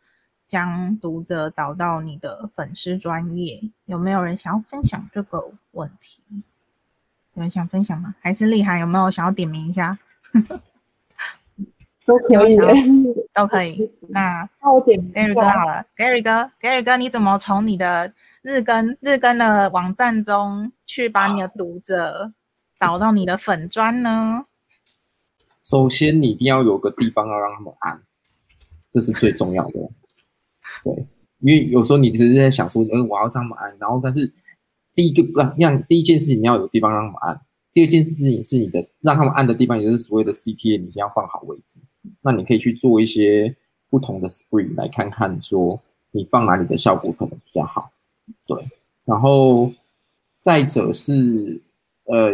[0.48, 3.62] 将读者导到你的粉丝专业？
[3.86, 6.22] 有没有人想要分享这个问题？
[7.36, 8.16] 有人想分享吗？
[8.20, 9.98] 还是立涵有没有想要点名一下？
[12.08, 12.56] 都可以，
[13.34, 13.91] 都可以。
[14.10, 18.13] 那那我点 Gary 哥好了，Gary 哥，Gary 哥，你怎么从你的
[18.44, 22.32] 日更日更的网站中去把你的读者
[22.78, 24.46] 导到你的粉砖呢？
[25.63, 28.04] 首先，你一定要有个地方要让他们按，
[28.91, 29.80] 这是最重要的。
[30.84, 30.94] 对，
[31.39, 34.32] 因为有时候你只是在想说，嗯，我要让他们按，然后但是
[34.94, 37.41] 第一个不让第一件事情你要有地方让他们按，
[37.76, 41.78] 第二件事情是你的让他们按的地方，也就是所谓的 CPA，你一定要放好位置。
[42.22, 43.54] 那你可以去做一些
[43.90, 45.78] 不同的 spring 来看看，说
[46.12, 47.92] 你放哪里的效果可能比较好，
[48.48, 48.58] 对。
[49.04, 49.74] 然后
[50.42, 51.60] 再者是，
[52.06, 52.32] 呃，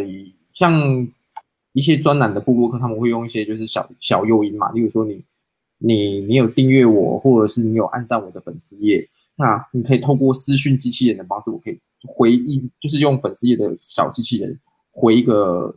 [0.54, 1.08] 像
[1.74, 5.24] 一些专栏的布洛克，他们会用一些就是小小诱因嘛，例如说你
[5.80, 14.60] 你你有订阅我，或者是你有按赞我的粉丝页，那你可以透过私讯机器人的方式，我可以回应，就是用粉丝页的小机器人
[14.92, 15.76] 回一个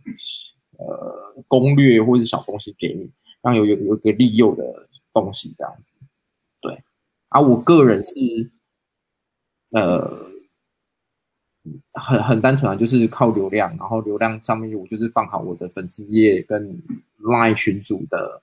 [0.79, 3.11] 呃攻略或者是小东西给你。
[3.45, 5.93] 让有有有个利诱的东西这样子，
[6.63, 6.83] 对，
[7.29, 8.51] 啊，我个人是，
[9.69, 10.31] 呃，
[11.93, 16.83] 很很单纯啊，就是靠流量，然后流量上面我就是放好我的粉丝页跟
[17.21, 18.41] Line 群组的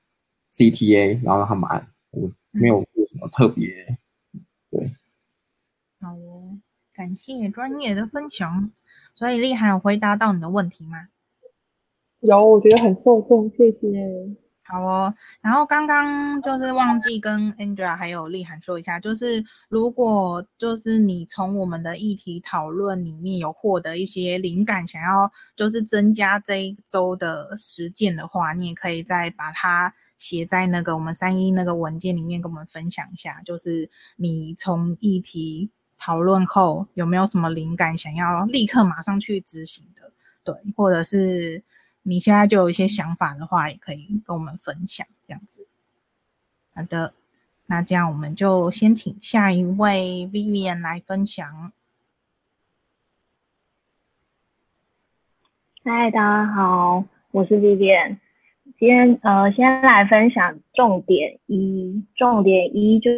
[0.52, 3.98] CTA，然后让他们按，我没有做什么特别，
[4.70, 4.88] 对。
[6.00, 6.60] 好哦，
[6.94, 8.70] 感谢专业的分享，
[9.22, 10.98] 所以厉害有回答到你的问题吗？
[12.22, 13.88] 有，我觉得很受众，谢谢。
[14.64, 35.70] 好哦，然后刚刚就是忘记跟 Angela 还有丽涵说一下，就是如果就是你从我们的议题讨论里面有获得一些灵感，想要就是增加这一周的实践的话，你也可以再把它写在那个我们三一那个文件里面跟我们分享一下，就是你从议题。
[36.04, 40.12] 讨论后有没有什么灵感，想要立刻马上去执行的？
[40.44, 41.62] 对，或者是
[42.02, 45.06] 你现在就有一些想法的话，也可以跟我们分享。
[45.24, 45.68] 这样子，
[46.74, 47.14] 好的，
[47.68, 51.72] 那这样我们就先请下一位 Vivian 来分享。
[55.84, 58.18] 嗨，大家好，我是 Vivian。
[58.80, 63.12] 今天呃，先来分享重点一，重点一就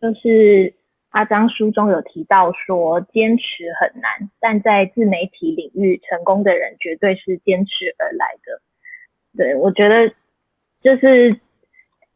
[0.00, 0.72] 就是
[1.12, 8.60] 阿张书中有提到说，坚持很难，但在自媒体领域成功的人，绝对是坚持而来的。
[9.36, 10.12] 对我觉得
[10.82, 11.38] 就是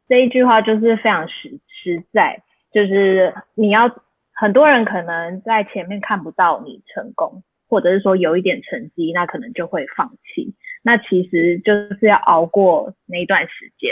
[0.08, 3.88] 这一句话就是非常实实在，就是你要
[4.34, 7.42] 很多人可能在前面看不到你成功。
[7.68, 10.54] 或者是说有一点成绩，那可能就会放弃。
[10.84, 13.90] 那其实就是要熬过那一段时间。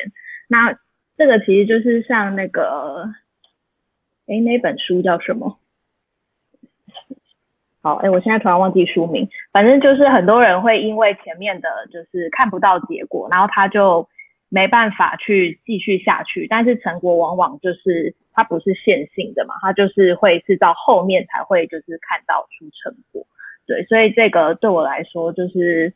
[0.48, 0.78] 那
[1.18, 3.04] 这个其实就是像那个，
[4.26, 5.58] 哎，那本书叫什么？
[7.82, 9.28] 好，哎，我现在突然忘记书名。
[9.52, 14.08] 反正就是很多人会因为前面的就是看不到结果，然后他就
[14.48, 16.46] 没办法去继续下去。
[16.48, 23.26] 但是成果往往就是它不是线性的嘛，它就是会是到后面才会就是看到出成果。
[23.66, 25.92] 对，所以这个对我来说就是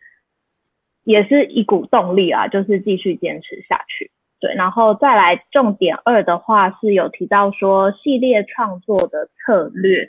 [1.05, 4.11] 也是一股动力啊，就是继续坚持下去。
[4.41, 10.09] 对，然后再来重点二的话是有提到说系列创作的策略，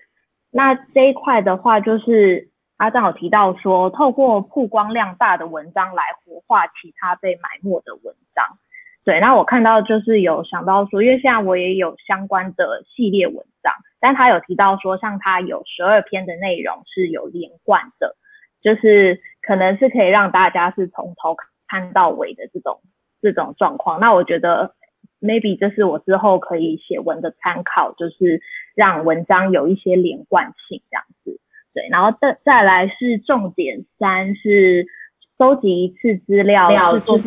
[0.52, 8.46] 那这一块的话就是阿张有提到说，透过曝光量大的文章来活化其他被埋没的文章。
[9.04, 13.74] 对，那我看到就是有想到说，因为现在我也有相关的系列文章。
[14.00, 18.16] 但他有提到说，像他有十二篇的内容是有连贯的，
[18.62, 21.36] 就是可能是可以让大家是从头
[21.68, 22.80] 看到尾的这种
[23.22, 24.00] 这种状况。
[24.00, 24.74] 那我觉得
[25.22, 28.42] maybe 这是我之后可以写文的参考，就是
[28.76, 31.40] 让文章有一些连贯性这样子。
[31.74, 34.86] 对，然后再再来是重点三是
[35.38, 37.20] 收集一次资料制作。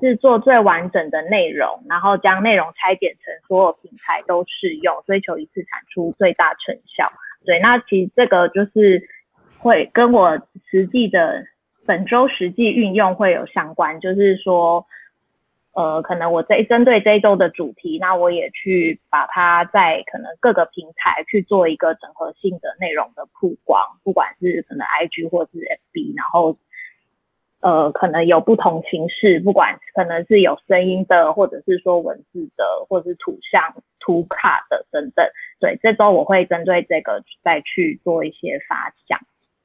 [0.00, 7.10] 制作最完整的内容，然后将内容拆解成所有平台都适用，追求一次产出最大成效。
[7.46, 9.08] 对，那其实这个就是
[9.56, 10.36] 会跟我
[10.70, 11.46] 实际的
[11.86, 14.86] 本周实际运用会有相关，就是说，
[15.72, 25.50] 呃，可能我这针对这一周的主题，那我也去把它在可能各个平台去做一个整合性的内容的曝光，不管是可能 IG 或是
[25.92, 26.56] FB，然后。
[27.60, 35.26] 呃，可能有不同形式，不管可能是有声音的，或者是说文字的，或者是图像、图卡的等等。
[35.60, 39.18] 对，这周我会针对这个再去做一些发想。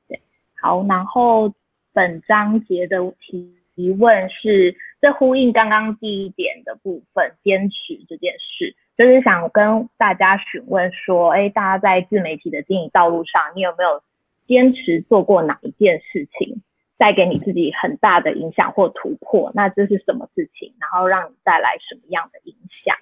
[0.08, 0.22] 对，
[0.62, 1.54] 好，然后
[1.94, 14.02] 本章节的提问是，这呼应刚刚第一点的部分，坚持这件事，就是想跟大家询问说，哎，大家在自媒体的经营道路上，你有没有
[14.48, 16.62] 坚持做过哪一件事情？
[16.98, 20.74] 带给你自己很大的影响或突破，那这是什么事情？
[20.80, 22.94] 然后让你带来什么样的影响？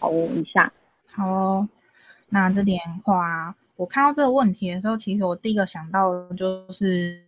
[0.00, 0.72] 好，一下。
[1.12, 1.64] 好，
[2.28, 7.22] 那这点话，我看到这个问题的时候，其实我第一个想到的就是，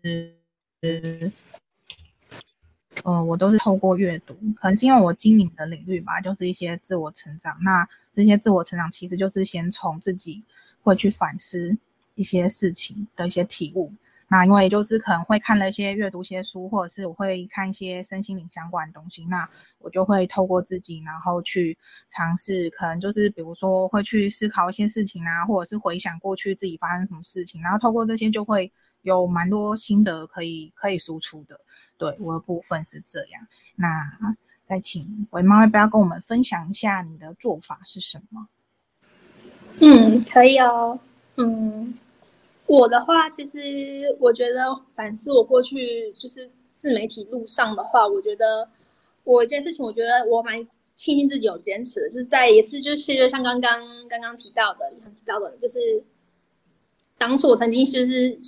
[3.05, 7.55] 呃，我都是透过阅读，可能是因为我经营的领域吧，就是一些自我成长。
[7.62, 10.43] 那这些自我成长，其实就是先从自己
[10.83, 11.77] 会去反思
[12.14, 13.93] 一些事情的一些体悟。
[14.29, 19.47] 那因为就是可能会看了一些阅读些书，或者是我会看一些身心灵相关的东西，那
[19.81, 21.77] 我就会透过自己，然后去
[22.09, 28.71] 尝试，可能就是比如说会去思考一些事情啊，或者是回想过去自己发生什么事情，然后透过这些就会
[29.03, 31.61] 有蛮多心得可以可以输出的。
[31.97, 33.47] 对我的部分是这样。
[33.77, 34.37] 那
[34.67, 38.49] 再请维猫要不要跟我们分享一下你的做法是什么？
[39.81, 40.99] 嗯，可以哦。
[41.37, 41.95] 嗯。
[42.67, 43.59] 我的话，其实
[44.21, 48.69] 我觉得反思我过去就是自媒体路上的话，我觉得
[49.25, 50.57] 我一件事情，我觉得我蛮
[50.94, 55.79] 庆幸自己有坚持的，就是在也是就是就像刚刚刚刚提到的，提到的，就是
[57.21, 58.40] 当初我曾经就是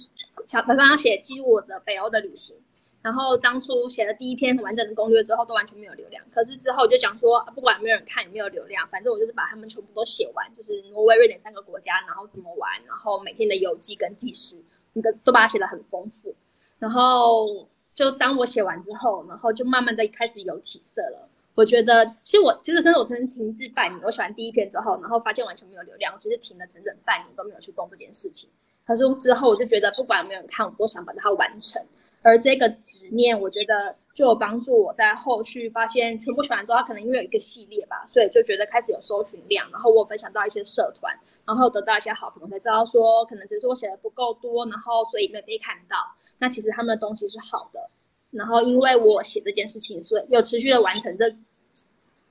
[0.46, 2.56] 想刚刚写记录我的北欧的旅行。
[3.02, 6.24] 然后当初写了第一篇完整的攻略之后，都完全没有流量。
[6.32, 14.56] 可是之后我就讲说，不管没有人看，有没有流量，反正我就是把他们全部都写完，就是挪威、瑞典三个国家，然后怎么玩，然后每天的游记跟记事，
[14.92, 16.32] 那个都把它写得很丰富。
[16.78, 21.28] 然后就当我写完之后，然后就慢慢的开始有起色了。
[21.56, 28.48] 我觉得其实我其实甚至我曾经停滞半年，我写完第一篇之后，然后发现完全没有流量，我其实停了整整半年都没有去动这件事情。
[28.86, 31.80] 可是之后我就觉得，不管有没有看，我都想把它完成。
[32.22, 41.12] 而这个执念，我觉得就有帮助我在后续发现全部写完之后，它可能因为有一个系列吧，所以就觉得开始有搜寻量，然后我分享到一些社团，
[41.44, 45.96] 然后得到一些好评，我才知道说可能只是我写的不够多，然后所以没被看到。
[46.38, 47.90] 那其实他们的东西是好的，
[48.30, 51.34] 然后因为我写这件事情，所以有持续的完成这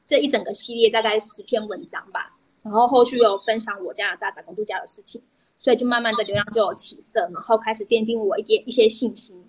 [0.06, 2.38] 这一整个系列，大概十篇文章吧。
[2.64, 5.22] 然后后续有分享我加拿大打工度假的事情，
[5.62, 9.42] 所以就慢慢的流量就有起色，然后开始奠定我一点一些信心，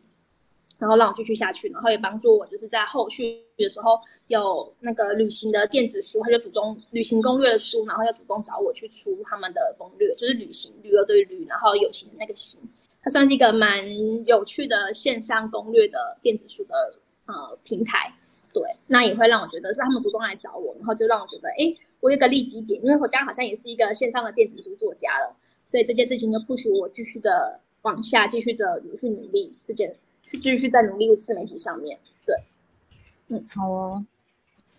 [0.78, 12.60] 然后让我继续下去，然后也帮助我就是在后续的时候有那个旅行的电子书，他就主动旅行攻略的书，然后要主动找我去出他们的攻略，就是旅行旅游的旅，然后有形的那个行，
[13.02, 13.82] 它算是一个蛮
[14.26, 16.94] 有趣的线上攻略的电子书的
[17.24, 18.14] 呃平台。
[18.52, 25.34] 对，那也会让我觉得是他们主动来找我，然后就让我觉得，哎，我有个利基点，因为我家好像也是一个线上的电子书作家了，
[25.64, 31.98] 所以这件事情就不许我继续的往下，继续的去努力这件，去继续在努力自媒体上面。
[32.24, 32.36] 对，
[33.28, 34.04] 嗯，好哦。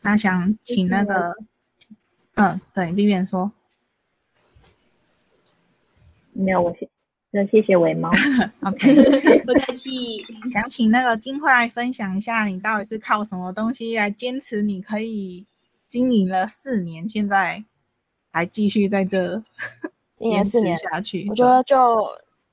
[0.01, 1.35] 那想请那个，
[2.35, 3.51] 嗯，对，B B 说，
[6.33, 6.89] 没有，我先。
[7.35, 8.11] 那谢谢尾猫。
[8.61, 10.21] OK， 不客气。
[10.51, 14.61] 想请那个金慧来分享一下，你到底是靠什么东西来坚持？
[14.61, 15.43] 你可以
[15.87, 17.63] 经营了四年，现在
[18.31, 19.41] 还继续在这
[20.23, 21.27] 坚持下去。
[21.29, 22.09] 我觉得就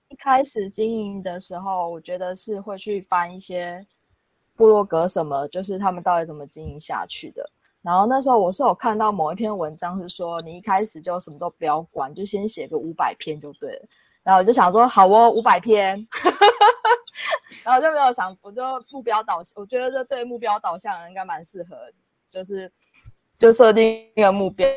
[0.09, 3.87] 一开始经营的时候，我觉得是会去翻一些
[4.57, 7.49] 部落格什么，就是他们到底怎么经营下去的。
[7.83, 13.83] 然后那时候我是有看到某一篇文章是说，你一开始就什么都不要管，就先写个五百篇就对了。
[14.23, 15.97] 然后我就想说，好哦，五百篇，
[17.65, 21.75] 然后就没有想，我就目标导向，我觉得这对目标导向应该蛮适合，
[22.29, 22.71] 就是
[23.39, 24.69] 就设定一个目标，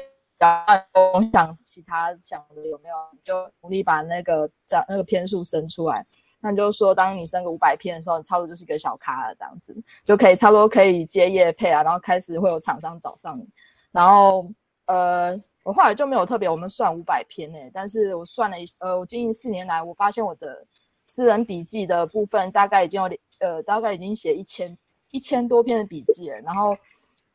[0.44, 6.06] 然后我想其他想的有没有，就努力把那个这那个篇数生出来。
[6.40, 13.48] 那就是说，当你升个五百篇的时候，你差不多就是一个小咖了，这样子就可以差不多可以接业配啊，然后开始会有厂商找上你，
[13.92, 14.50] 然后
[14.88, 15.42] 呃。
[15.66, 20.68] 我后来就没有特别，我们算五百篇呢，但是我算了一，呃，我经营四年来，我发现我的
[21.06, 24.78] 私人笔记的部分大概已经有，呃，大概已经写一千
[25.12, 26.76] 一千多篇的笔记了，然后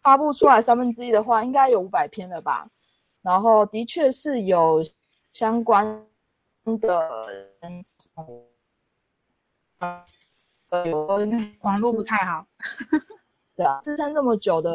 [0.03, 2.69] 发布出来三分之一的话，应该有五百篇了吧，
[3.23, 4.83] 然后的确是有
[5.33, 6.07] 相关
[6.81, 7.09] 的，
[10.71, 11.07] 呃，有
[11.63, 12.47] 网络不太好，
[13.57, 14.73] 对啊，支撑这么久的，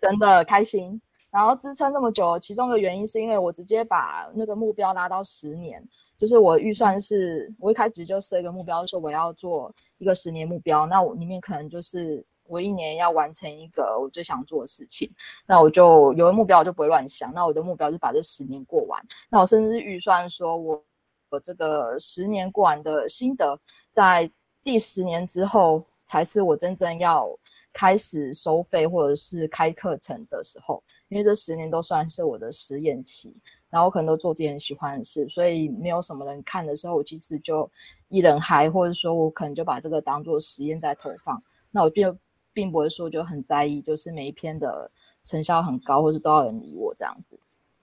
[0.00, 1.00] 真的开心。
[1.30, 15.10] 然后支撑这么久，其中的原因是因为我直接把那个目标拉到十年，就是我预算是，我一开始就设一个目标，说我要做一个十年目标，那我里面可能就是我一年要完成一个我最想做的事情，
[15.46, 20.84] 那我就有了目标，我就不会乱想，那我的目标是把这十年过完，那我甚至预算说我
[21.30, 23.58] 我这个十年过完的心得，
[23.90, 24.30] 在
[24.62, 27.28] 第十年之后才是我真正要
[27.72, 30.82] 开始收费或者是开课程的时候。
[31.08, 33.32] 因为这十年都算是我的实验期，
[33.70, 37.70] 然后可能都做自己很喜欢的事，所以没有什么人看的时候，我其实就
[38.08, 41.40] 一人嗨，或者说我可能就把这个当做实验在投放。
[41.70, 42.12] 那我就
[42.56, 44.90] 并不会说就很在意，就是每一篇的
[45.22, 47.38] 成效很高，或是都要人理我这样子。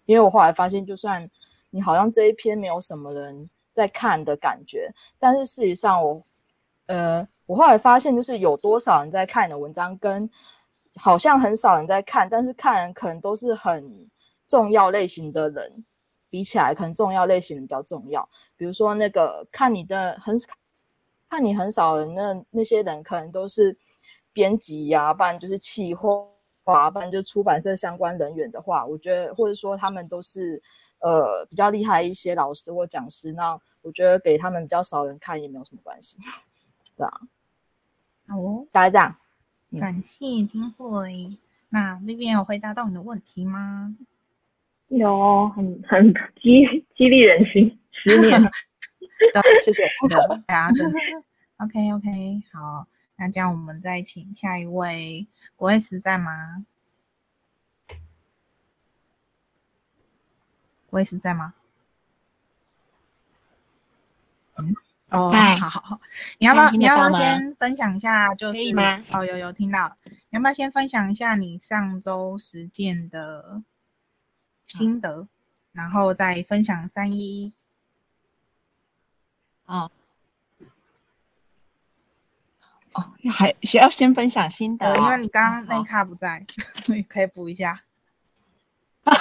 [0.06, 1.30] 因为我后来发现，就算
[1.70, 6.20] 你好像这一篇没有什么人在看的感觉，但是事实上我，
[6.88, 10.28] 呃，我后来发现就是有多少人在看你的文章跟。
[10.98, 14.08] 好像很少人在看，但是看人可能都是很
[14.46, 15.84] 重要类型的人，
[16.30, 18.30] 比起来可能重要类型比较重要。
[18.56, 20.38] 比如说那个看你的很
[21.28, 23.76] 看你很少人，那那些人可能都是
[24.34, 30.62] 编辑呀，不然就是企划，不然就出版社相关人员的话，我觉得或者说他们都是
[31.00, 36.18] 呃比较厉害一些老师或讲师，那我觉得给他们比较少人看也没有什么关系，
[36.98, 37.22] 对啊，
[38.30, 39.16] 哦，大家这样。
[39.80, 41.30] 感谢金慧。
[41.70, 43.96] 那 Vivian 有回答到你的问题吗？
[44.90, 48.40] 有，很很激激励人心，十年。
[49.66, 49.84] 谢谢。
[50.46, 50.72] 大家
[51.58, 52.86] ，OK OK，好，
[53.24, 56.66] 那这样我们再请下一位，国卫师在吗？
[60.90, 61.54] 国卫师在吗？
[64.56, 64.76] 嗯。
[65.08, 66.02] 哦，好好好，
[66.40, 68.36] 你要不要你要不要先分享一下？
[68.36, 68.60] 就是
[69.12, 73.64] 哦，有有听到，你要不要先分享一下你上周实践的
[74.66, 75.28] 心得，
[75.72, 77.54] 然后再分享三一。
[79.66, 79.90] 哦，
[82.96, 86.46] 哦，还需要先分享心得，因为你刚刚那一卡不在，
[86.88, 87.84] 你可以补一下。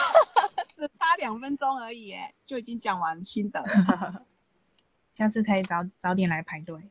[0.75, 3.65] 只差两分钟而已，哎，就已经讲完心得。
[5.15, 6.91] 下次可以早早点来排队。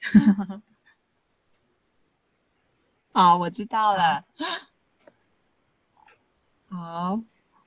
[3.13, 4.25] 好，我知道了。
[6.69, 7.19] 好，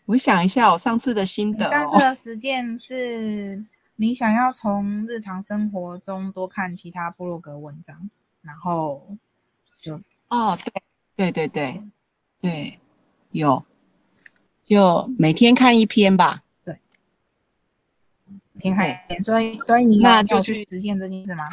[0.06, 3.64] 我想一下，我上次的心你得上次的哦，实践是
[3.96, 8.08] 你想要从日常生活中多看其他部落格文章，
[8.44, 9.16] 然后
[9.82, 10.56] 就哦，
[11.16, 11.82] 对对对对
[12.40, 12.78] 对，
[13.32, 13.64] 有，
[14.64, 16.42] 就每天看一篇吧。
[18.60, 21.50] 听海点，所以所以你那就去去实践这件事吗？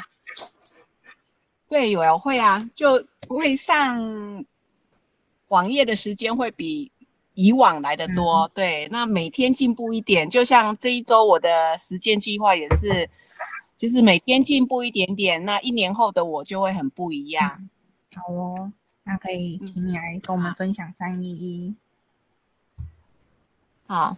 [1.67, 4.45] 对，有啊，会啊，就会上
[5.47, 6.91] 网页的时间会比
[7.33, 8.49] 以往来的多。
[8.53, 13.09] 对，那每天进步一点，就像这一周我的实践计划也是，
[13.81, 17.67] 就是每天进步一点点，那一年后的我就会很不一样。
[18.15, 18.71] 好哦，
[19.01, 21.75] 那可以请你来跟我们分享三一一。
[23.87, 24.15] 好，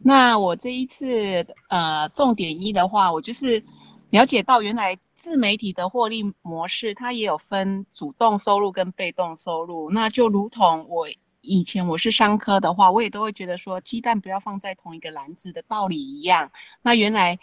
[0.00, 3.64] 那我这一次呃重点一的话，我就是
[4.10, 9.90] 了解到原来自媒体的获利模式，它也有分主动收入跟被动收入。
[9.90, 11.08] 那就如同我
[11.40, 16.52] 以前我是商科的话，我也都会觉得说鸡蛋不要放在同一个篮子的道理一样。
[16.82, 17.38] 那原来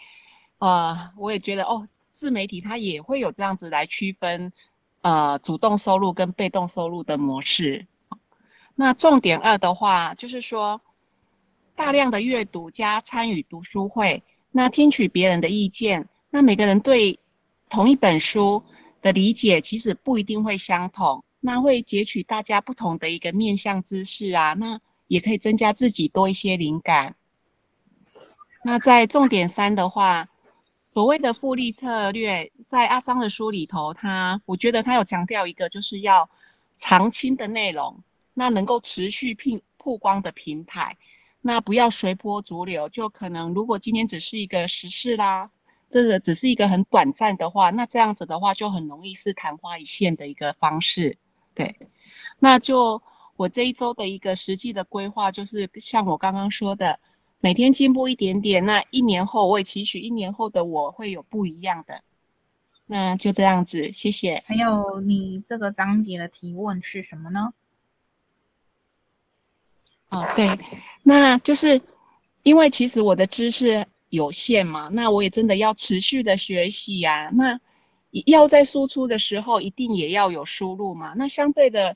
[0.58, 4.52] 呃我也觉得哦，自媒体它也会有这样子来区分
[5.02, 7.86] 呃主动收入跟被动收入的模式。
[8.74, 10.80] 那重点二的话，就是说。
[11.76, 17.20] 大量的阅读加参与读书会，那听取别人的意见，那每个人对
[17.70, 18.64] 同一本书
[19.00, 27.14] 的理解其实不一定会相同，那会截取大家不同的一个面向知识啊，那也可以增加自己多一些灵感。
[28.64, 30.28] 那在重点三的话，
[30.94, 36.28] 所谓的复利策略，在阿桑的书里头，他我觉得他有强调一个，就是要
[36.74, 38.02] 长青的内容，
[38.34, 40.96] 那能够持续曝曝光的平台。
[41.40, 45.50] 那不要随波逐流，就可能如果今天只是一个时事啦，
[45.88, 51.16] 这个只是一个很短暂的话，那这样子的话就很容易是昙花一现的一个方式。
[51.54, 51.74] 对，
[52.40, 53.00] 那就
[53.36, 56.98] 我这一周的一个实际的规划，就是像我刚刚说的，
[57.40, 62.02] 每天进步一点点，那一年后我也期许一年后的我会有不一样的。
[62.86, 64.42] 那就这样子，谢谢。
[64.46, 67.52] 还有你这个章节的提问是什么呢？
[70.08, 70.58] 哦，对，
[71.02, 71.80] 那就是
[72.42, 77.60] 因为其实我的知识有限嘛，那我也真的要持续的学习呀、那
[78.24, 81.12] 要在输出的时候，一定也要有输入嘛。
[81.14, 81.94] 那相对的，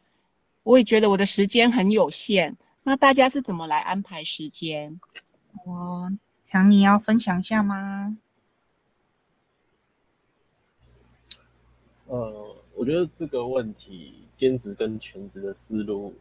[0.63, 2.55] 我也觉得我的时间很有限。
[2.85, 5.01] 那大家是怎么来安排时间？
[5.65, 6.11] 我
[6.45, 8.19] 想你要分享一下吗？
[12.07, 16.15] 呃，我觉得这个问题，兼职跟全职的思路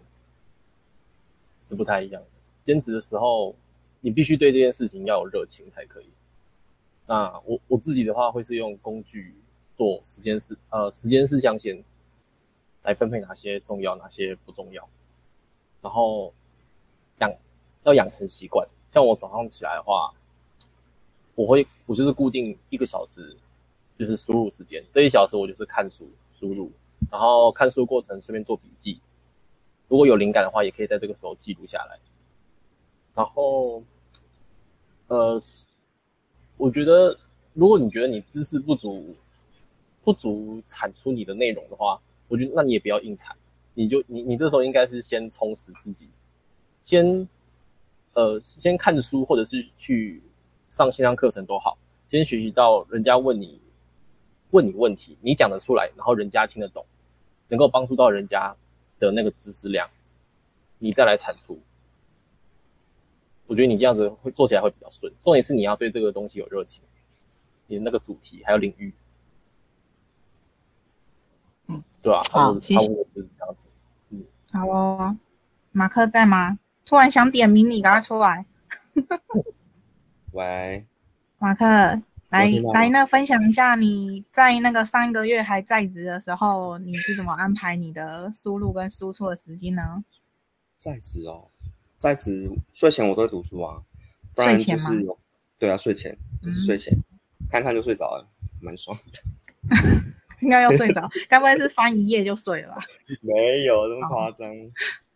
[1.57, 2.27] 是不太一样的。
[2.63, 3.55] 兼职的时候，
[3.99, 6.09] 你必须对这件事情要有热情才可以。
[7.07, 9.35] 那我我自己的话，会是用工具
[9.75, 11.83] 做时间事，呃，时间事项线
[12.83, 14.87] 来分配哪些重要，哪些不重要，
[15.81, 16.33] 然后
[17.19, 17.33] 养
[17.83, 18.65] 要养成习惯。
[18.91, 20.13] 像我早上起来的话，
[21.33, 23.35] 我会我就是固定一个小时，
[23.97, 26.69] 就是输入时间，这一小时我就是看书输入，
[27.09, 28.99] 然后看书过程顺便做笔记。
[29.87, 31.99] 如果有灵感的话，也可以在这个时候记录下来。
[33.13, 33.83] 然后，
[35.07, 35.41] 呃，
[36.57, 37.17] 我觉得
[37.53, 39.13] 如果你觉得你知识不足，
[40.03, 43.35] 不足产出你的内容的话，我觉得那你也不要硬产，
[43.73, 46.07] 你就你你这时候应该是先充实自己，
[46.83, 47.27] 先
[48.13, 50.21] 呃先看书或者是去
[50.69, 51.77] 上线上课程都好，
[52.09, 53.59] 先学习到人家问你
[54.51, 56.85] 问你问题，你讲得出来，然后人家听得懂，
[57.47, 58.55] 能够帮助到人家
[58.99, 59.89] 的那个知识量，
[60.77, 61.59] 你再来产出。
[63.47, 65.11] 我觉得你这样子会做起来会比较顺。
[65.21, 66.81] 重点是你要对这个东西有热情，
[67.67, 68.93] 你的那个主题还有领域，
[71.67, 73.67] 嗯，对吧、好差不多差不多就是这样子。
[74.11, 75.17] 嗯好哦，
[75.73, 76.59] 马克在吗？
[76.85, 78.45] 突然想点名你，赶快出来。
[80.31, 80.85] 喂，
[81.37, 81.65] 马克，
[82.29, 90.03] 来来，那分享一下你在那个上一个月还在职的时候，你是怎么安排你的输入跟输出的时间呢？
[90.75, 91.49] 在职哦，
[91.97, 93.81] 在职睡前我都会读书啊，
[94.33, 94.89] 不然睡前吗？
[94.89, 95.19] 就是有
[95.59, 96.97] 对啊，睡前就是睡前、
[97.49, 98.27] 看看就睡着了，
[98.59, 99.21] 蛮爽的。
[100.41, 102.81] 应该要睡着，该不会是翻一页就睡了吧？
[103.21, 104.49] 没有这么夸张，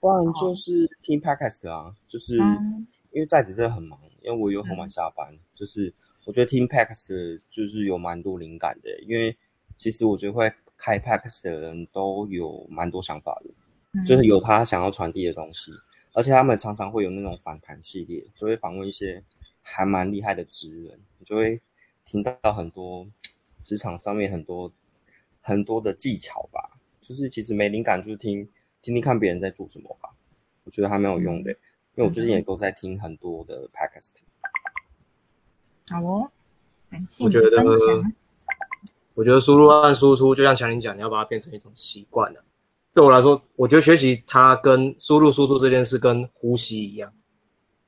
[0.05, 2.85] 不然就是听 podcast 啊，就是嗯。
[3.11, 5.91] 因为在职真的很忙，因为我又很晚下班，就是
[6.25, 9.35] 我觉得听 podcast 就是有蛮多灵感的，因为
[9.77, 15.71] 其实我觉得会开 podcast 的人都有蛮多想法的，就是有他想要传递的东西，
[16.13, 19.23] 而且他们常常会有那种访谈系列，就会访问一些
[19.61, 21.61] 还蛮厉害的职人，你就会
[22.03, 23.07] 听到很多
[23.61, 24.69] 职场上面很多
[25.39, 26.77] 很多的技巧吧。
[26.99, 28.45] 就是其实没灵感，就是听
[28.85, 30.09] 听听看别人在做什么吧，
[30.63, 31.49] 我觉得还蛮有用的。
[31.49, 34.17] 因为我最近也都在听很多的 podcast。
[35.89, 36.29] 好哦，
[36.91, 37.49] 感谢我觉得。
[39.15, 42.43] 我觉得输入和输出，就像强林讲，你要把它变成一种习惯了。
[42.93, 47.11] 对我来说，我觉得学习它跟输入输出这件事跟呼吸一样，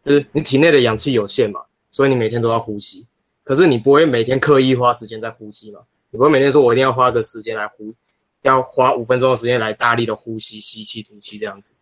[0.04, 3.06] 就是你体内的氧气有限嘛，所以你每天都要呼吸。
[3.44, 5.82] 可是你不会每天刻意花时间在呼吸嘛？
[6.10, 7.94] 你不会每天说我一定要花个时间来呼，
[8.42, 11.76] 要花五分钟的时间来大力的呼吸、吸气、吐气这样子。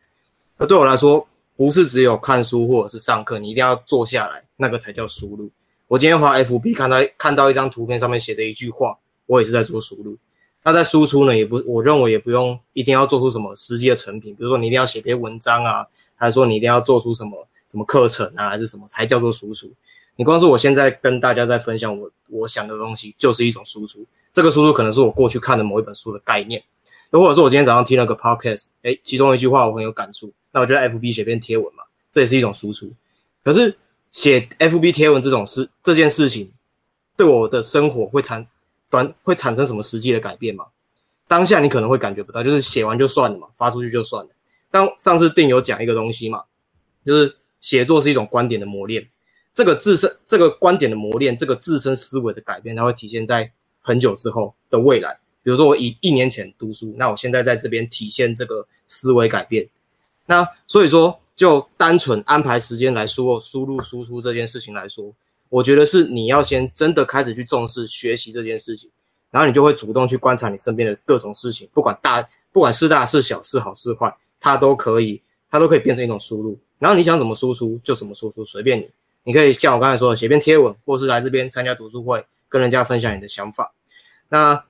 [0.58, 5.50] 那对我来说，不是只有看书或者是上课，你一定要坐下来，那个才叫输入。
[5.88, 10.18] 我今天滑 FB 看到看到一张图片，上面写的一句话，我也是在做输入。
[10.64, 15.86] 那在输出呢，也不，我认为也不用一定要做出什么实际的成品，比如说你一定要写篇文章啊，
[16.16, 19.72] 还是说你一定要做出什么什么课程啊，还是什么才叫做输出？
[20.16, 24.04] 你光是我现在跟大家在分享我我想的东西，就是一种输出。
[24.36, 26.62] 这个输出可能是我过去看的某一本书的概念，
[27.12, 32.92] 又或者是我今天早上听了个 podcast，哎，其中一句话我很有感触，那我就在 FB 写篇贴文嘛，这也是一种输出。
[33.46, 33.78] 可是
[34.12, 36.52] 写 FB 贴文这种事，这件事情
[37.16, 38.46] 对我的生活会产
[38.90, 40.66] 短会产生什么实际的改变吗？
[41.30, 44.30] 当下你可能会感觉不到，就是写完就算了嘛，发出去就算了。
[44.70, 46.44] 当上次定有讲一个东西嘛，
[47.06, 49.08] 就是写作是一种观点的磨练。
[49.54, 53.54] 这个自身这个观点的磨练，这个自身思维的改变，它会体现在
[53.86, 55.20] 很久之后的未来。
[55.44, 59.70] 比如说，我以一年前读书，那我现在在这边体现这个思维改变。
[60.26, 65.14] 那所以说，就单纯安排时间来说、输入、输出这件事情来说，
[65.50, 68.90] 我觉得是你要先真的开始去重视学习这件事情，
[69.30, 75.22] 然后你就会主动去观察你身边的各种事情，不管大不管是大是小是好是坏，它都可以
[75.52, 76.58] 它都可以变成一种输入。
[76.80, 78.90] 然后你想怎么输出就怎么输出，随便你。
[79.28, 82.26] 你可以像我刚才说的，写篇贴文，或是来这边参加读书会，
[82.56, 83.76] 跟人家分享你的想法。
[84.30, 84.66] 那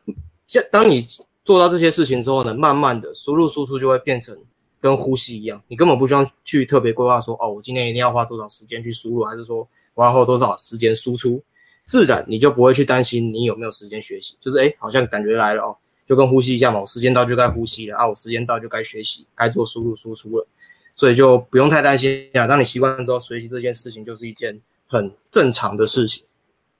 [0.48, 1.06] 这当你
[1.44, 4.36] 做到这些事情之后呢，慢慢的输入输出就会变成
[4.82, 11.40] 跟呼吸一样，你根本不需要去特别规划说，哦，我今天一定要花多少时间去输入，还是说我要花多少时间输出，
[11.84, 15.78] 自然你就不会去担心你有没有时间学习，就是哎，好像感觉来了哦，
[16.08, 20.48] 就跟呼吸一样嘛，我时间到就该呼吸了啊，我时间到就该学习，该做输入输出了。
[20.98, 22.48] 所以就不用太担心啊。
[22.48, 24.58] 当你习惯之后，学习这件事情就是一件
[24.88, 26.24] 很正常的事情，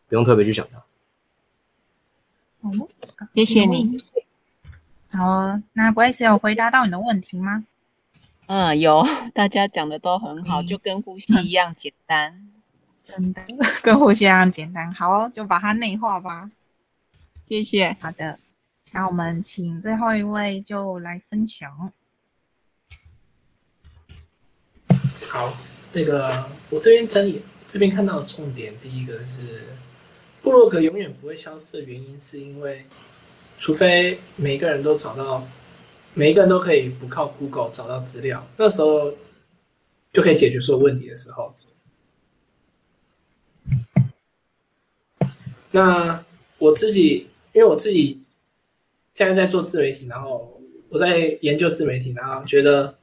[0.08, 0.82] 不用特别去想它。
[2.66, 2.88] 哦，
[3.36, 4.02] 谢谢你。
[5.12, 7.66] 好哦，那 Grace 有回答到你的问题吗？
[8.48, 12.50] 嗯，有， 大家讲的都很好，就跟呼吸一样简单。
[13.04, 13.44] 真的，
[13.82, 14.94] 跟呼吸一样简单。
[14.94, 16.52] 好哦，就把它内化吧。
[17.48, 17.96] 谢谢。
[18.00, 18.40] 好的，
[18.92, 21.92] 那我们请最后一位就来分享。
[25.30, 25.54] 好，
[25.94, 29.76] 那个我这边整理，这边看到的重点，第一个是，
[30.46, 32.86] 布洛格永远不会消失的原因，是因为，
[33.58, 35.44] 除非每个人都找到，
[36.14, 39.12] 每一个人都可以不靠 Google 找到资料，那时候
[40.14, 41.52] 就可以解决所有问题的时候。
[45.72, 46.24] 那
[46.60, 48.24] 我自己，因为我自己
[49.14, 52.96] 现在在做自媒体，然后我在研究自媒体，然后觉得。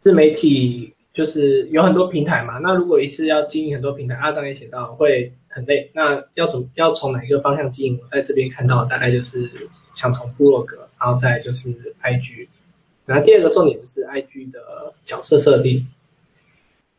[0.00, 5.90] 自媒体就是有很多平台嘛，那如果一次要经营很多平台，阿张也写到会很累。
[5.92, 8.00] 那要从要从哪一个方向经营？
[8.00, 9.50] 我在这边看到大概就是
[9.94, 11.68] 想从部落格，然后再就是
[12.02, 12.48] IG。
[13.04, 15.86] 然后第二个重点就是 IG 的角色设定，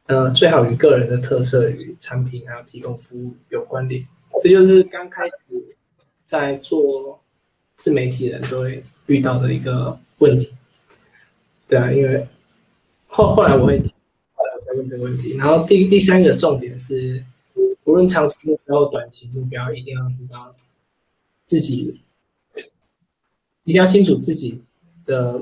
[0.05, 4.05] 呃，最好与个人的特色与产品还有提供服务有关联。
[4.43, 5.36] 这就是刚开始
[6.24, 7.20] 在做
[7.78, 10.53] 自媒体人都会遇到的一个问题。
[11.68, 12.28] 对啊，因为。
[13.16, 13.80] 后后来我会，
[14.76, 15.36] 问这个问题。
[15.36, 17.24] 然后第第三个重点是，
[17.84, 20.55] 无论长期目标短期目标，一定要知道
[21.45, 21.99] 自己，
[23.63, 24.61] 一定要清楚自己
[25.05, 25.41] 的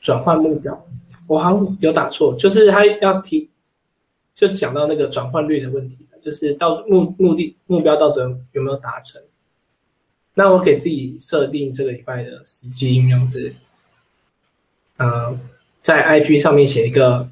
[0.00, 0.86] 转换目标。
[1.26, 3.48] 我好像有打错，就是他要提，
[4.34, 9.20] 就是讲到那个转换率的问题，就是到目目的目标到准有没有达成。
[10.34, 13.54] 那我给自己设定这个礼拜的实际应用是，
[14.98, 15.38] 嗯。
[15.82, 17.30] 在 IG 上面写一个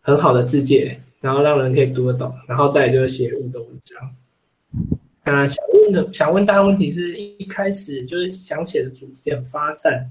[0.00, 4.14] 很好的字界，然后让人可以读得懂，然后再就是写五个文章。
[5.24, 10.10] 啊，想问的想问大家问题是一开始就是想写的主题很发散，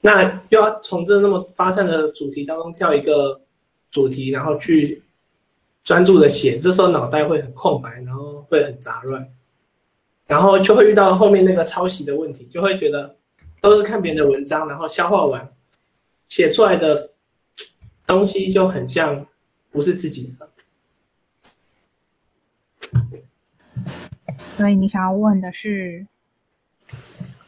[0.00, 3.40] 那又要从这那么发散的主题当中挑一个
[3.90, 5.02] 主题，然后去
[5.82, 9.26] 专注的写，这时候脑袋会很空白，然后会很杂乱，
[10.26, 13.16] 然后就会遇到后面那个抄袭的问题，就会觉得
[13.62, 15.50] 都是看别人的文章，然后消化完。
[16.28, 17.10] 写出来的
[18.06, 19.26] 东西就很像
[19.70, 20.48] 不是自己的，
[24.56, 26.06] 所以你想要问的是，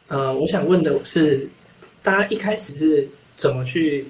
[0.09, 1.51] 呃，我想问的是，
[2.03, 4.09] 大家一开始是怎么去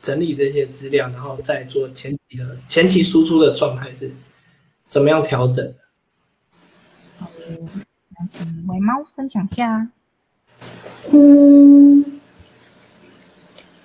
[0.00, 4.10] 整理这些资料，然后再做前期的前期输出的状态是
[4.84, 5.74] 怎么样调整的？
[8.30, 9.88] 请维猫分享一下。
[11.12, 12.15] 嗯，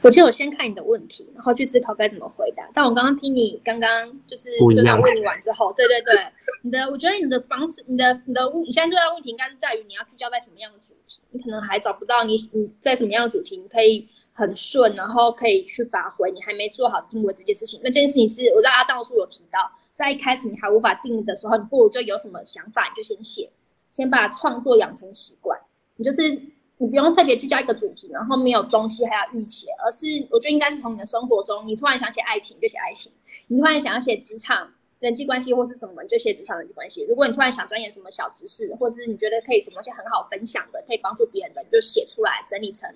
[0.02, 2.68] 我其实我先看你的问题，然后去思考该怎么回答。
[2.74, 6.16] 但我刚刚听你刚刚就是不一样对方问你完之后，对对对，
[6.64, 17.80] 你的我觉得你的方式，你的你的问，你现在最大的问题应该是在于你要聚焦在什么样的主题，你可能还找不到你你在什么样的主题你可以很顺，然后可以去发挥，你还没做好定位这件事情。
[17.84, 23.52] 那这件事情是我在阿张书有提到，在一开始你还无法定义的时候，你不如就有什么想法你就先写，
[23.92, 25.60] 先把创作养成习惯，
[25.96, 26.42] 你就是。
[26.82, 33.12] 你不用特别聚焦一个主题，然后没有东西还要预写，而是我觉得应该是从你的生活中，你突然想写爱情就写爱情，
[33.46, 37.06] 你突然想要写职场人际关系或是什么，就写职场人际关系。
[37.08, 42.90] 如果你突然想钻研什么小知识，或是你觉得可以什么东西很好分享的，可以帮助别人的，你就写出来整理成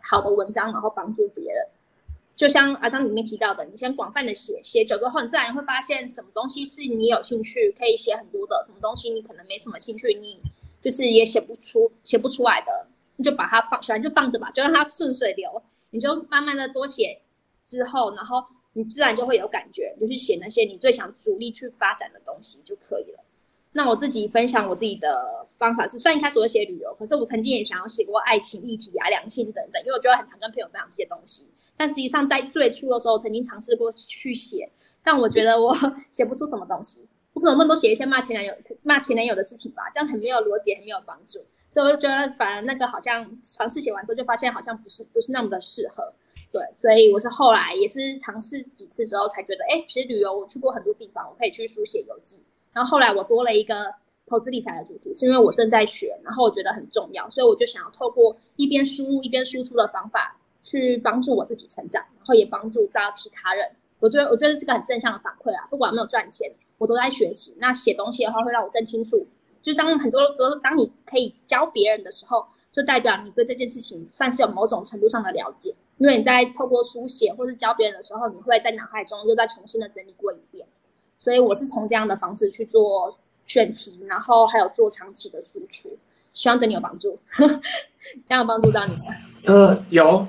[0.00, 1.66] 好的文章，然后帮助别人。
[2.36, 10.38] 就像阿张里面提到的，你先广泛的写，写久之后，你自然会发现什么东西是你有兴趣可以写很多的，什么东西你可能没什么兴趣，你
[10.80, 12.86] 就是也写不出写不出来的。
[13.16, 15.62] 你就把它放，喜欢就放着吧，就让它顺水流。
[15.90, 17.20] 你就慢慢的多写，
[17.64, 18.44] 之后，然后
[18.74, 23.20] 你自然就会有感觉，你就去写那些你最想主力去发展的东西就可以了。
[23.72, 31.46] 那我自己分享我自己的方法是，虽然一开始我写旅游，可是我曾经也想要写过爱情议题啊、两性等等，因为我觉得很常跟朋友分享这些东西。
[31.76, 34.70] 但实际上在最初的时候，曾经尝试过去写，
[35.04, 35.74] 但我觉得我
[36.10, 37.06] 写不出什么东西。
[37.34, 41.38] 我可能都写一些骂前男友、骂前男友的事情吧，这样很没有逻辑，很没有帮助。
[41.68, 46.12] 所以我就觉得，反而那个好像尝试写完之后，就发现好像不是不是那么的适合。
[46.52, 52.38] 对，所以我是后来也是尝试几次之后，才觉得，哎，其实旅游我去过很多地方，我可以去书写游记。
[52.72, 53.92] 然后后来我多了一个
[54.26, 63.68] 投资理财的主题，是因为我正在学，然后我觉得很重要，所以我就想要透过一边输入一边输出的方法，去帮助我自己成长，然后也帮助到其他人。
[63.98, 67.54] 我觉得我觉得这个很正向的反馈啊，不管有没有赚钱，我都在学习。
[67.58, 69.18] 那写东西的话，会让我更清楚。
[69.66, 75.74] 就是当很多都当你可以教别人的时候，就代表你对这件事情算是有某种程度上的了解。
[75.98, 80.64] 因为你在透过书写或是教别人的时候，你会在脑海中又再重新的整理过一遍。
[81.18, 85.88] 所以我是从这样的方式去做选题，然后还有做长期的输出，
[86.32, 87.18] 希望对你有帮助。
[88.24, 89.02] 这样有帮助到你吗？
[89.46, 90.24] 呃，有。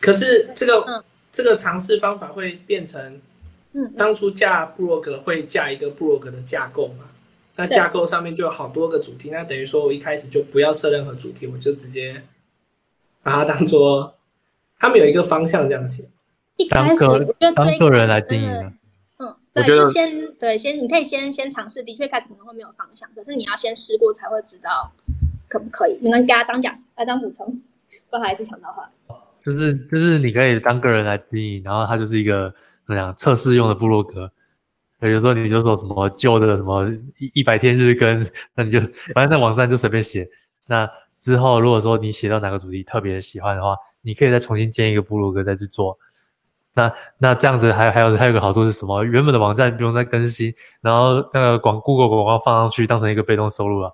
[0.00, 3.20] 可是这个这个尝试方法会变成，
[3.72, 7.06] 嗯，当初架布洛格会架一个布洛格的架构吗？
[7.56, 12.22] 那架构上面就有好多个主题，那等于说我一开始就不要设任何主题，我就直接
[13.22, 14.14] 把它当做
[14.78, 16.08] 他们有一个方向这样写。
[16.56, 18.72] 一开始我觉得当个人来经营，
[19.18, 24.90] 嗯，对，就先对先你可以先先尝试，的确开始可能会没有方向，可是你要先试过才会知道
[25.48, 25.98] 可不可以。
[26.00, 27.60] 你能给阿张讲，阿张补充，
[28.10, 28.88] 不好意思抢到话。
[29.40, 32.48] 就是就是你可以当个人来经营，然后它就是一个
[32.86, 34.30] 怎么样测试用的部落格。
[35.08, 36.88] 比如说，你就说什么旧的什么
[37.18, 38.24] 一一百天日更，
[38.54, 38.78] 那你就
[39.14, 40.28] 反正在网站就随便写。
[40.66, 40.88] 那
[41.20, 45.98] 之后，如果说你写到哪个主题特别喜欢的话，你可以再重新建一个部落格再去做。
[46.72, 49.02] 那那这样子还还有还有个好处是什么？
[49.02, 53.92] 原本的网站不用再更新，然后那个广 Google 广告放上去当成一个被动收入了。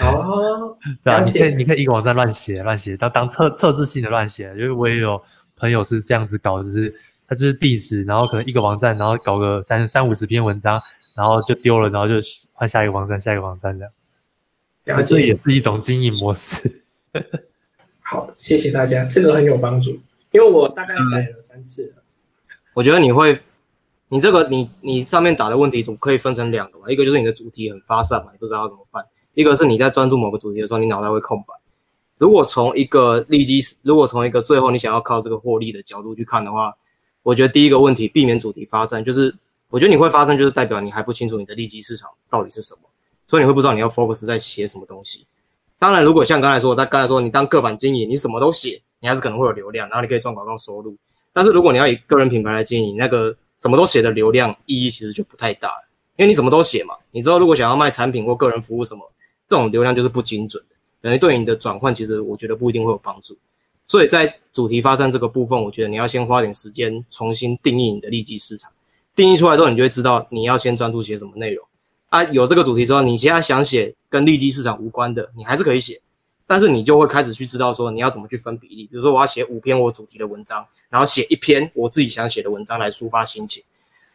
[0.00, 4.52] 哦， 对啊，你可以你可以一个网站乱写乱写，当当测测试性的乱写。
[4.56, 5.22] 因为我也有
[5.56, 6.92] 朋友是这样子搞，就是。
[7.28, 10.78] 它就是地址，然后可能一个网站，然后搞个三三五十篇文章，
[11.16, 12.14] 然后就丢了，然后就
[12.52, 13.92] 换下一个网站，下一个网站这样。
[14.98, 16.84] 了解，这也是一种经营模式。
[18.02, 19.90] 好，谢谢大家，这个很有帮助，
[20.32, 22.02] 因为我大概改了三次了。
[22.74, 23.38] 我觉得你会，
[24.08, 29.02] 你这个你你上面打的问题总可以分成两个嘛，一个就是你的主题很发散嘛，你不知道怎么办；
[29.32, 31.54] 一个是你在专注某个主题的时候，你脑袋会空白。
[32.18, 36.74] 如果从一个利基，如果从一个最后你想要靠这个获利的角度去看的话。
[37.22, 39.34] 我觉得第一个问题，避免主题发散，就是
[39.68, 42.80] 我觉得你会发生，就是代表你还不清楚你的利基市场到底是什么，
[43.28, 45.26] 所以你会不知道你要 focus 在写什么东西。
[45.78, 50.96] 当然，如果像刚才说，他刚才说你当个板经营，你什么都写，你还是可能会有流量，然后你可以赚广告收入。
[51.32, 55.70] 但是如果你要以个人品牌来经营，那个什么都写的流量意义其实就不太大，
[56.16, 56.94] 因为你什么都写嘛。
[57.10, 59.00] 你知道，如果想要卖产品或个人服务什么，
[59.46, 63.36] 这种流量就是不精准的，等于对你的转换，其实我觉得不一定会有帮助。
[63.92, 68.72] 所以在主题发散这个部分，我觉得你要先花点时间重新定义你的利基市场。
[69.14, 71.62] 定义出来之后，你就会知道你要先专注写什么内容。
[72.08, 76.00] 啊，有这个主题之后，你现在想写跟利基市场无关的，你还是可以写，
[76.46, 78.86] 但是你就会开始去知道说你要怎么去分比例。
[78.86, 83.62] 比如说，我要写五篇我主题的文章，然后写一篇我自己想写的文章来抒发心情。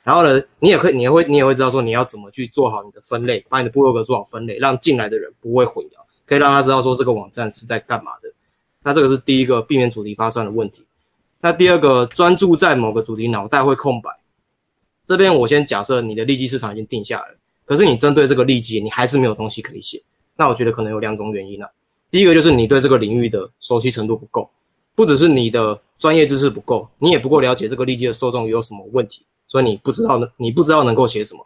[0.02, 8.27] 然后呢，你也可以，你也会，你也会知道说你要怎么去做好你的分类，把你的部落格做好分类，让进来的人不会混淆，可以让他知道说这个网站是在干嘛的。
[8.88, 10.82] 那这个是第一个避免主题发散的问题。
[11.42, 14.10] 那第二个，专注在某个主题，脑袋会空白。
[15.06, 17.36] 这边我先假设你的利基市场已经定下来了，
[17.66, 20.02] 可是你针对这个利基，你还是没有东西可以写。
[20.38, 21.70] 那我觉得可能有两种原因啊。
[22.10, 24.50] 第一个就是你对这个领域的熟悉程度不够，
[24.96, 31.46] 不只是你的专业知识不够，你也不够了解这个利基的受众有什么问题，所以你不知道呢，你不知道能够写什么。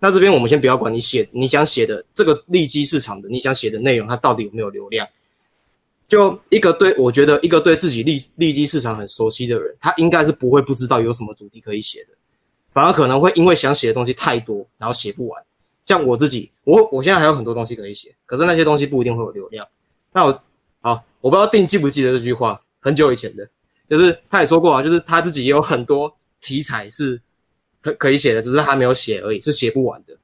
[0.00, 5.06] 那这边我们先不要管你写你想写的这个利基市场的你想写的内容，它到底有没有流量？
[6.08, 12.10] 就一个对我觉得一个对自己利利基市场很熟悉的人，他应该是不会不知道有什么主题可以写的，
[12.72, 15.42] 反而可能会因为想写的东西太多，然后写不完。
[15.84, 19.66] 像我自己，我我现在还有很多东西可以写，可是那些东西不一定会有流量。
[20.12, 20.42] 那我
[20.80, 23.48] 好，我不知道定记不记得这句话，很久以前的，
[23.88, 27.20] 就是他也说过啊，就是他自己也有很多题材是
[27.80, 30.16] 可可以写的，只是他没有写而已，是写不完的。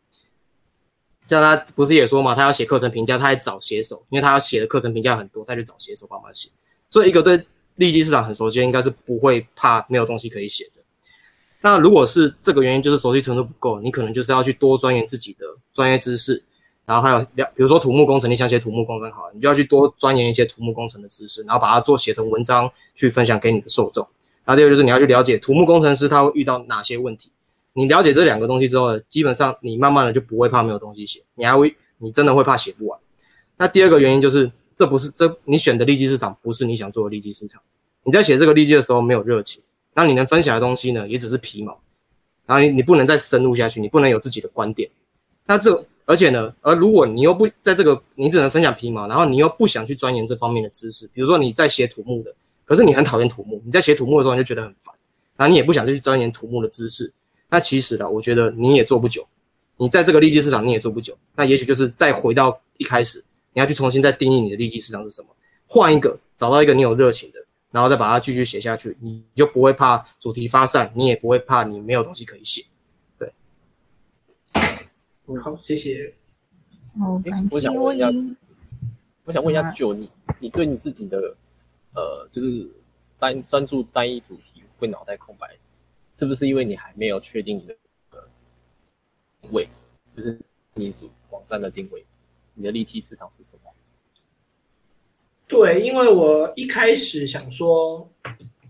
[1.32, 6.50] 像他不是也说嘛，他要写课程评价，他还找写手，因为他要写的课程评价很多，他就找写手帮忙写。
[6.90, 7.42] 所以一个对
[7.76, 10.82] 利基市场很熟悉，应该是不会怕没有东西可以写的。
[11.62, 16.44] 那如果是这个原因，就是熟悉程度不够，你可能就是要去多钻研自己的专业知识，
[16.84, 17.20] 然后还有，
[17.54, 24.06] 比如说土木工程，你想写土木工程好，你就要去多钻研一些土木工程的知识，然后把它做写成文章去分享给你的受众。
[24.44, 27.30] 然后第二个就是你要去了解土木工程师他会遇到哪些问题。
[27.74, 32.98] 你了解这两个东西之后，基本上你慢慢的就不会怕没有东西写，你还会，你真的会怕写不完。
[33.56, 37.60] 那第二个原因就是，这不是这你选的利基市场不是你想做的利基市场。
[38.04, 39.62] 你在写这个利基的时候没有热情，
[39.94, 41.80] 那你能分享的东西呢，也只是皮毛。
[42.44, 44.90] 然后你你不能再深入下去，你不能有自己的观点。
[45.46, 54.94] 那这而且呢，而如果你又不在这个，你只能分享皮毛，然后你又不想去钻研这方面的知识，比如说你在写土木的，可是你很讨厌土木，你在写土木的时候你就觉得很烦，
[55.36, 57.12] 然后你也不想去钻研土木的知识。
[57.52, 59.28] 那其实呢，我觉得你也做不久，
[59.76, 61.14] 你在这个利基市场你也做不久。
[61.36, 63.22] 那也许就是再回到一开始，
[63.52, 65.28] 你要去重新再定义你的利基市场是什么，
[65.66, 67.38] 换一个，找到一个你有热情的，
[67.70, 72.64] 然后再把它继续写下去，你就不会怕主题发散，你也不会怕你没有东西可以写。
[73.18, 73.30] 对，
[75.42, 76.10] 好，谢谢。
[76.98, 78.34] 哦，感我谢想问一下你。
[79.24, 81.36] 我想问一下九，你你对你自己的
[81.94, 82.66] 呃，就是
[83.18, 85.46] 单专注单一主题会脑袋空白，
[86.12, 87.74] 是不是因为你还没有确定你的
[89.40, 89.68] 定位，
[90.16, 90.38] 就是
[90.74, 92.04] 你主网站的定位，
[92.54, 93.72] 你的利基市场是什么？
[95.48, 98.10] 对，因为我一开始想说，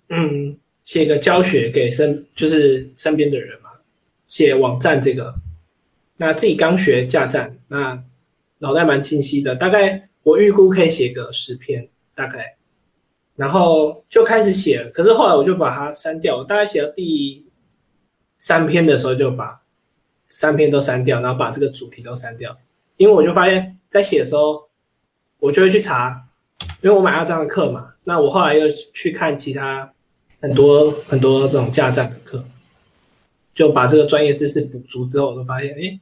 [0.08, 3.70] 嗯，写个教学给身就是身边的人嘛，
[4.26, 5.34] 写网站这个，
[6.16, 8.02] 那自己刚学架站，那
[8.58, 12.56] 脑袋蛮清晰的，大概我预估可以写个十篇，大概，
[13.36, 17.46] 然后就开始写，可是后来我就把它删掉，我大概写到第
[18.38, 19.62] 三篇的时候就把
[20.28, 22.56] 三篇都删掉，然后把这个主题都删掉，
[22.96, 24.68] 因为我就发现，在写的时候，
[25.38, 26.28] 我就会去查。
[26.80, 29.92] 因为我买到这样的课嘛，那我后来又去看其他
[30.40, 32.44] 很多 很多这种架站的课，
[33.52, 35.98] 就把这个专业知识补足之后，我就发现，哎，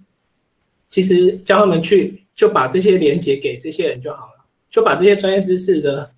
[0.91, 6.13] 其实教他们去就把这些连接给这些人就好了，就把这些专业知识的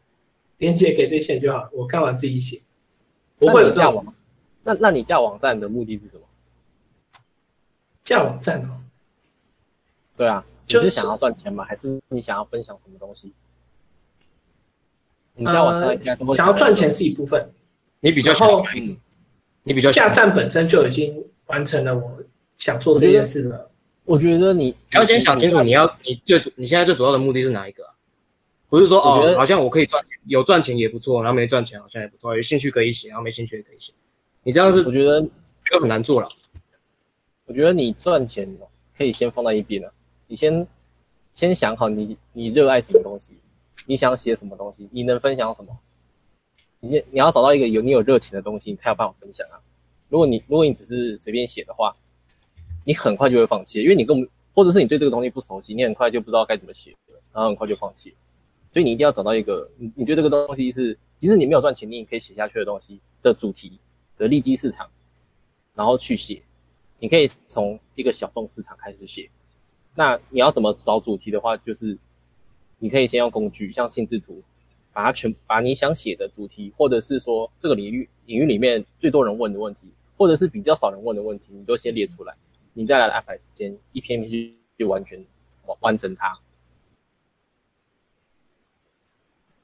[0.59, 2.61] 连接给这些人就好，我看完自己写？
[3.39, 4.15] 不会有这种那你架网，
[4.63, 6.23] 那那你架网站的目的是什么？
[8.05, 8.81] 架网站哦，
[10.17, 11.65] 对啊，你就是是想要赚钱吗？
[11.65, 13.33] 还是你想要分享什么东西？
[15.35, 17.49] 你架网站应该都会呃想要赚钱是一部分，
[18.01, 18.97] 你比较然后嗯，
[19.63, 22.23] 你比较架站本身就已经完成了我
[22.59, 23.71] 想做这件事了。
[24.05, 27.92] 我觉得你你要先想清楚，你要你最主你现在最主要的目的是哪一个啊、
[28.73, 33.93] 不是说哦，好像我可以赚钱，有赚钱也不错，然后没赚钱好像也不错，有兴趣可以写，然后没兴趣也可以写。
[34.43, 35.21] 你这样是我觉得
[35.71, 36.29] 就很难做了。
[37.45, 38.49] 我觉得你赚钱
[38.97, 39.93] 可以先放在一边了，
[40.27, 40.67] 你先
[41.35, 43.37] 先想好你你热爱什么东西，
[43.85, 45.79] 你想写什么东西，你能分享什么？
[46.81, 49.61] 你先你要找到一个有你有热情的东西，你才有办法分享啊。
[50.09, 51.95] 如果你如果你只是随便写的话，
[52.87, 56.97] 你很快就会放弃，因为你根本或者是你对这个东西不熟悉，你很快就不知道该怎么写，
[57.35, 58.17] 然后很快就放弃了。
[58.73, 63.79] 所以你一定要找到一个你你对这个东西是，即使你没有赚钱，你也可以写下去的东西的主题
[64.17, 64.89] 的利基市场，
[65.75, 66.43] 然后去写。
[66.99, 69.29] 你可以从一个小众市场开始写。
[69.95, 71.99] 那你要怎么找主题的话，就是
[72.79, 74.41] 你可以先用工具，像心智图，
[74.93, 82.33] 把它全把你想写的主题，或者是说这个领域领域里面最多人问的问题，或者是比较少人问的问题，你都先列出来，
[82.73, 85.23] 你再来安排时间，一篇一篇去去完全
[85.67, 86.39] 完完成它。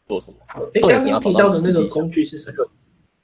[0.08, 0.38] 做什么？
[0.74, 2.66] 哎，重点刚刚是你要找到提到的那个工具是什么？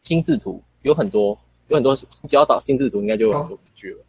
[0.02, 1.36] 心智图有很多
[1.68, 4.04] 有很多，只要导心智图应该就有很多工具了。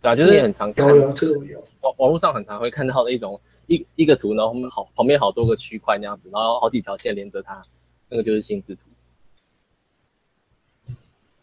[0.00, 7.62] 对啊，就是你很常看有有这个有，网网络上很常会看到的一种一一个图，然后好旁边好多个区块那样子，然后好几条线连着它，
[8.08, 8.80] 那个就是心智图。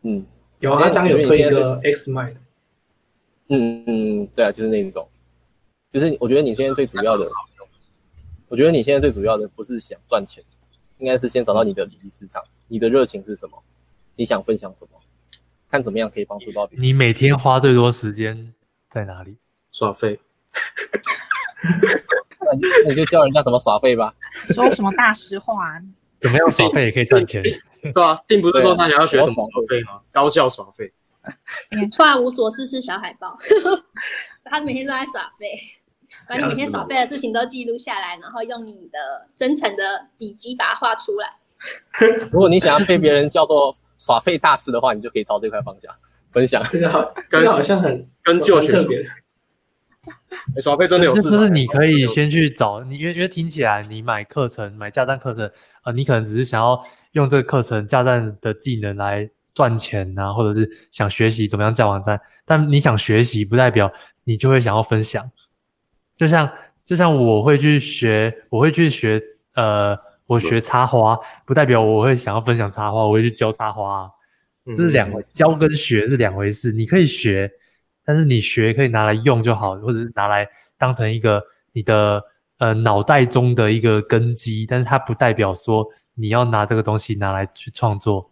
[0.02, 0.26] 嗯，
[0.60, 2.36] 有阿张有推一个 X Mind，
[3.50, 5.08] 嗯嗯，对啊，就是那一种，
[5.94, 7.30] 就是我觉得你现在最主要的，
[8.50, 10.44] 我觉得你现在最主要的不是想赚钱，
[10.98, 13.62] 应该是先找到你的利益市场，你的热情是什么，
[14.16, 15.00] 你想分享什么，
[15.70, 16.84] 看怎么样可以帮助到别人。
[16.84, 18.54] 你每天花最多时间
[18.92, 19.38] 在哪里？
[19.72, 20.20] 耍废。
[22.42, 24.14] 那你那你就教人家怎么耍废吧。
[24.48, 25.80] 说什么大实话？
[26.20, 27.44] 怎么样耍废也可以赚钱？
[27.94, 30.02] 对啊，并不是说他想要学怎么耍废吗？
[30.12, 30.92] 高效耍废。
[31.96, 33.38] 突然无所事事小海豹，
[34.46, 35.46] 他每天都在耍废，
[36.28, 41.30] 把你每天耍废的事情都记录下来，然后用你的真诚的笔记把它画出来。
[42.32, 45.94] 如果你想要被别人叫做耍废大师的话，你就可以朝这块方向
[46.32, 46.64] 分享。
[46.70, 49.00] 这个好，这个好像很跟就学特别。
[49.00, 49.06] 欸
[50.62, 55.52] 耍废真的有市场，就是你可以先去找你，因为因为听起来你买课程、买架站课程，
[55.84, 56.82] 呃，你可能只是想要
[57.12, 62.20] 用这个课程架站的技能来赚钱啊，或者是想学习怎么样架网站。
[62.46, 63.92] 但你想学习，不代表
[64.24, 65.30] 你就会想要分享。
[66.20, 66.52] 就像
[66.84, 69.20] 就像我会去学，我会去学，
[69.56, 74.12] 呃，我学插花，不代表我会想要分享插花，我会去教插花、啊，
[74.68, 76.74] 这是两回，教跟学是两回事。
[76.74, 77.50] 你可以学。
[78.06, 80.48] 但是你学可以拿来用就好，或者是拿来
[80.80, 81.44] 当成一个
[81.74, 82.20] 你的
[82.58, 88.28] 呃脑袋中的一个根基，但是它不代表说你要拿这个东西拿来去创作。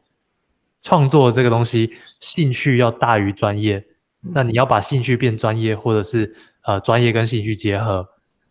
[0.81, 3.85] 创作这个东西，兴趣要大于专业。
[4.19, 6.35] 那你要把兴趣变专业，或者是
[6.68, 8.07] 呃专业跟兴趣结合。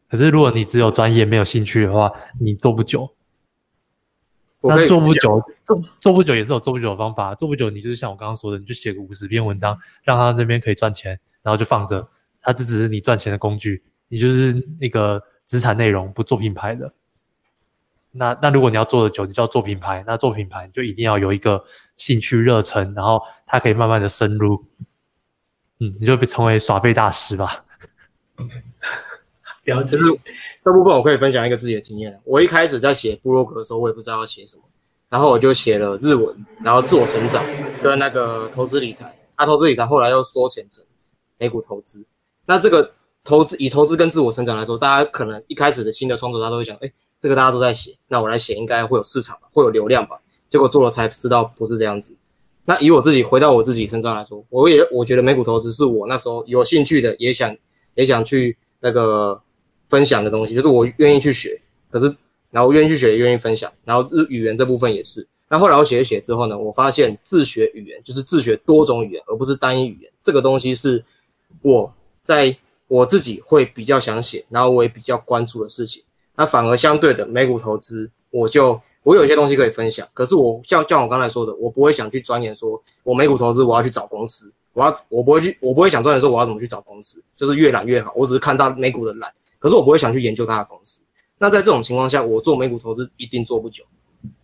[0.09, 2.11] 可是如果你只有专业没有兴趣的话，
[2.41, 3.13] 你做不久。
[4.63, 7.35] 那做不久，做做不久也是有做不久的方法。
[7.37, 12.09] 做不久，你就是像我刚刚说的，你就写个五十篇文章，让他那边可以赚钱，然后就放着，
[12.41, 16.93] 它就只是你赚钱的工具，你就是那个资产内容，不做品牌的。
[18.11, 21.63] 那那如果你要做的久，你就要做品牌，那做品牌就一定要有一个
[21.97, 24.65] 兴趣热忱，然后它可以慢慢的深入，
[25.79, 27.66] 嗯，你就被成为耍废大师吧。
[29.65, 29.97] 了解。
[30.65, 32.21] 这部分我可以分享一个自己的经验。
[32.25, 34.63] 我一开始在写部落格的时候，我也不知道要写什么，
[35.09, 37.45] 然后我就写了日文，然后自我成长
[37.83, 39.17] 跟那个投资理财。
[39.37, 40.83] 啊，投资理财后来又缩减成
[41.39, 42.05] 美股投资。
[42.47, 50.19] 那这个投资以投资跟自我成长来说，大家可能一开始的新的创作者都会想，哎，这个大家都在写，那我来写应该会有市场吧，会有流量吧？
[50.49, 52.17] 结果做了才知道不是这样子。
[52.65, 57.55] 那以我自己回到我自己身上来说，我也我觉得美股投资是我那时候有兴趣的，也想
[57.97, 59.43] 也想去那个。
[59.89, 62.07] 分享的东西就是我愿意去学，可是
[62.51, 65.25] 然后我愿意去学，也愿意分享，然后日语言这部分也是。
[65.49, 70.11] 那后来我写一写之后呢，我发现自学语言就是自学多种语言，而不是单一语言。
[70.25, 71.05] 这个东西是
[71.63, 71.95] 我
[72.25, 72.57] 在
[72.89, 76.03] 我自己会比较想写，然后我也比较关注的事情。
[76.35, 88.13] 那反而相对的美股投资，我就我有一些东西可以分享，可是我像像我刚才说的，我不会想去钻研说，我美股投资我要去找公司，我要我不会去，我不会想钻研说我要怎么去找公司，就是越懒越好。
[88.15, 89.33] 我只是看到美股的懒。
[89.59, 91.01] 可是我不会想去研究它的公司。
[91.39, 93.83] 那在这种情况下，我做美股投资一定做不久，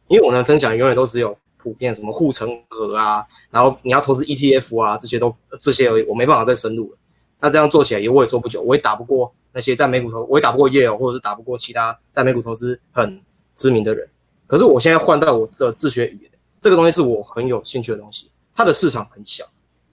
[0.09, 6.99] 因为我能分享永远都只有普遍什么护城河啊，然后你要投资 ETF 啊，这些都这些而已，我没办法再深入了。
[7.39, 13.21] 那这样做起来也我也做不久，我也打不过那些在美股投，我也打不过叶尔，或者是打不过其他在美股投资很
[13.55, 14.09] 知名的人。
[14.47, 16.31] 可是我现在换到我的自学语言，
[16.63, 19.45] 这个东西是我很有兴趣的东西，它的市场很小。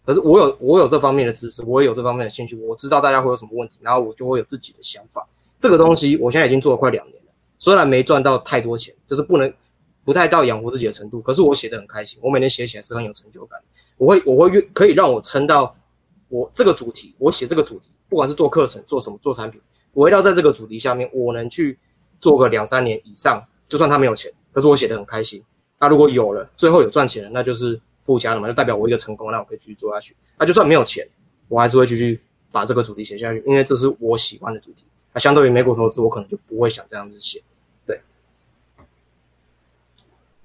[0.09, 5.23] 可是我有我有这方面的知识，我也有这方面的兴趣，我知道大家会有什么问题，然后我就会有自己的想法。
[5.59, 9.53] 这个东西我现在已经做了快两年了，虽然没赚到太多钱，就是不能
[10.03, 13.61] 不太到养活自己的程度，可是我写的很开心，我每天写起来是很有成就感。
[13.97, 15.75] 我会我会越可以让我撑到
[16.27, 19.61] 我这个主题，我写这个主题，不管是做课程做什么做产品，
[19.93, 21.77] 围绕在这个主题下面，我能去
[22.19, 25.43] 做个两三年以上，就算他没有钱，可是我写的很开心。
[25.79, 27.79] 那如果有了，最后有赚钱了，那就是。
[28.09, 30.15] 附加的嘛，就代表我一个成功，那我可以继续做下去。
[30.35, 31.07] 那就算没有钱，
[31.47, 32.19] 我还是会继续
[32.51, 34.83] 把这个主题写下去，因为这是我喜欢的主题。
[35.13, 37.39] 那相对于美股投资，我可能就不会想这样子写。
[37.85, 38.01] 对。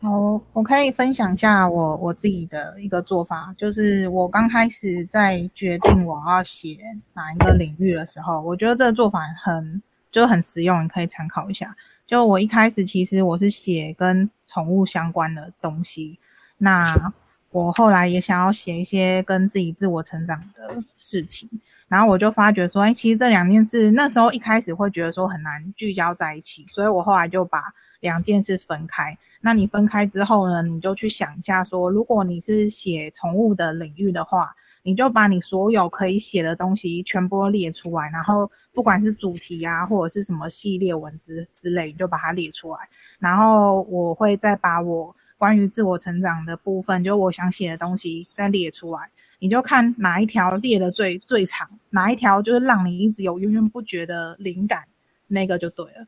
[0.02, 6.78] 好，我可以分享一下我我自己的一个做法，就是我刚开始在决定我要写
[7.14, 11.74] 哪一个领域的时候，我觉得这个做法很就很实用，你可以参考一下。
[12.06, 16.18] 就我一开始其实我是写跟宠物相关的东西，
[16.58, 17.12] 那。
[17.54, 21.48] 我后来也想要写一些跟自己自我成长的事情，
[21.86, 27.62] 然后我就发觉说，哎，其实这两件事那时候一开始会觉得说很难聚焦在一起，所以我后来就把
[28.00, 29.16] 两件事分开。
[29.40, 34.52] 那你分开之后呢，你就去想一下说，如果你是写宠物的领域的话，
[34.82, 42.78] 你就把你所有可以写的东西全部列出来，然后不管是主题啊，或者是什么系列文字之类，你就把它列出来。
[43.20, 45.14] 然后我会再把我
[45.44, 49.10] 关于自我成长的部分，就我想写的东西再列出来。
[49.40, 54.84] 你就看哪一条列的最最长，哪一条就是让你一直有源源不绝的灵感，
[55.26, 56.06] 那个就对了。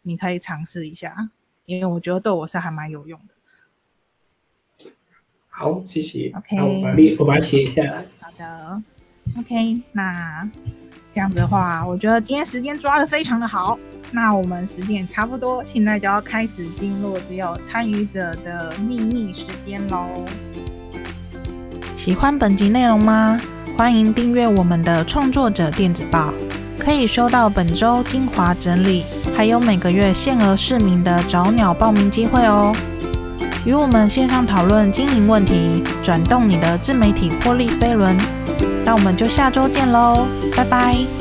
[0.00, 1.28] 你可以尝试一下，
[1.66, 4.90] 因为我觉得对我是还蛮有用的。
[5.50, 6.32] 好，谢谢。
[6.34, 8.06] OK 我把列我把它写下来。
[8.20, 8.82] 好的
[9.36, 10.48] ，OK，那
[11.12, 13.78] 这样子的话，我觉得今天时间抓的非常的好。
[14.10, 20.24] 那我们时间也差不多，现在就要开始进入只有参与者的秘密时间喽。
[21.94, 23.38] 喜欢本集内容吗？
[23.76, 26.32] 欢迎订阅我们的创作者电子报，
[26.78, 29.04] 可以收到本周精华整理，
[29.36, 32.74] 还有每个月限额市民的找鸟报名机会哦。
[33.66, 38.16] 与我们线上讨论经营问题，转动你的自媒体获利飞轮。
[38.84, 40.26] 那我们就下周见喽，
[40.56, 41.17] 拜拜。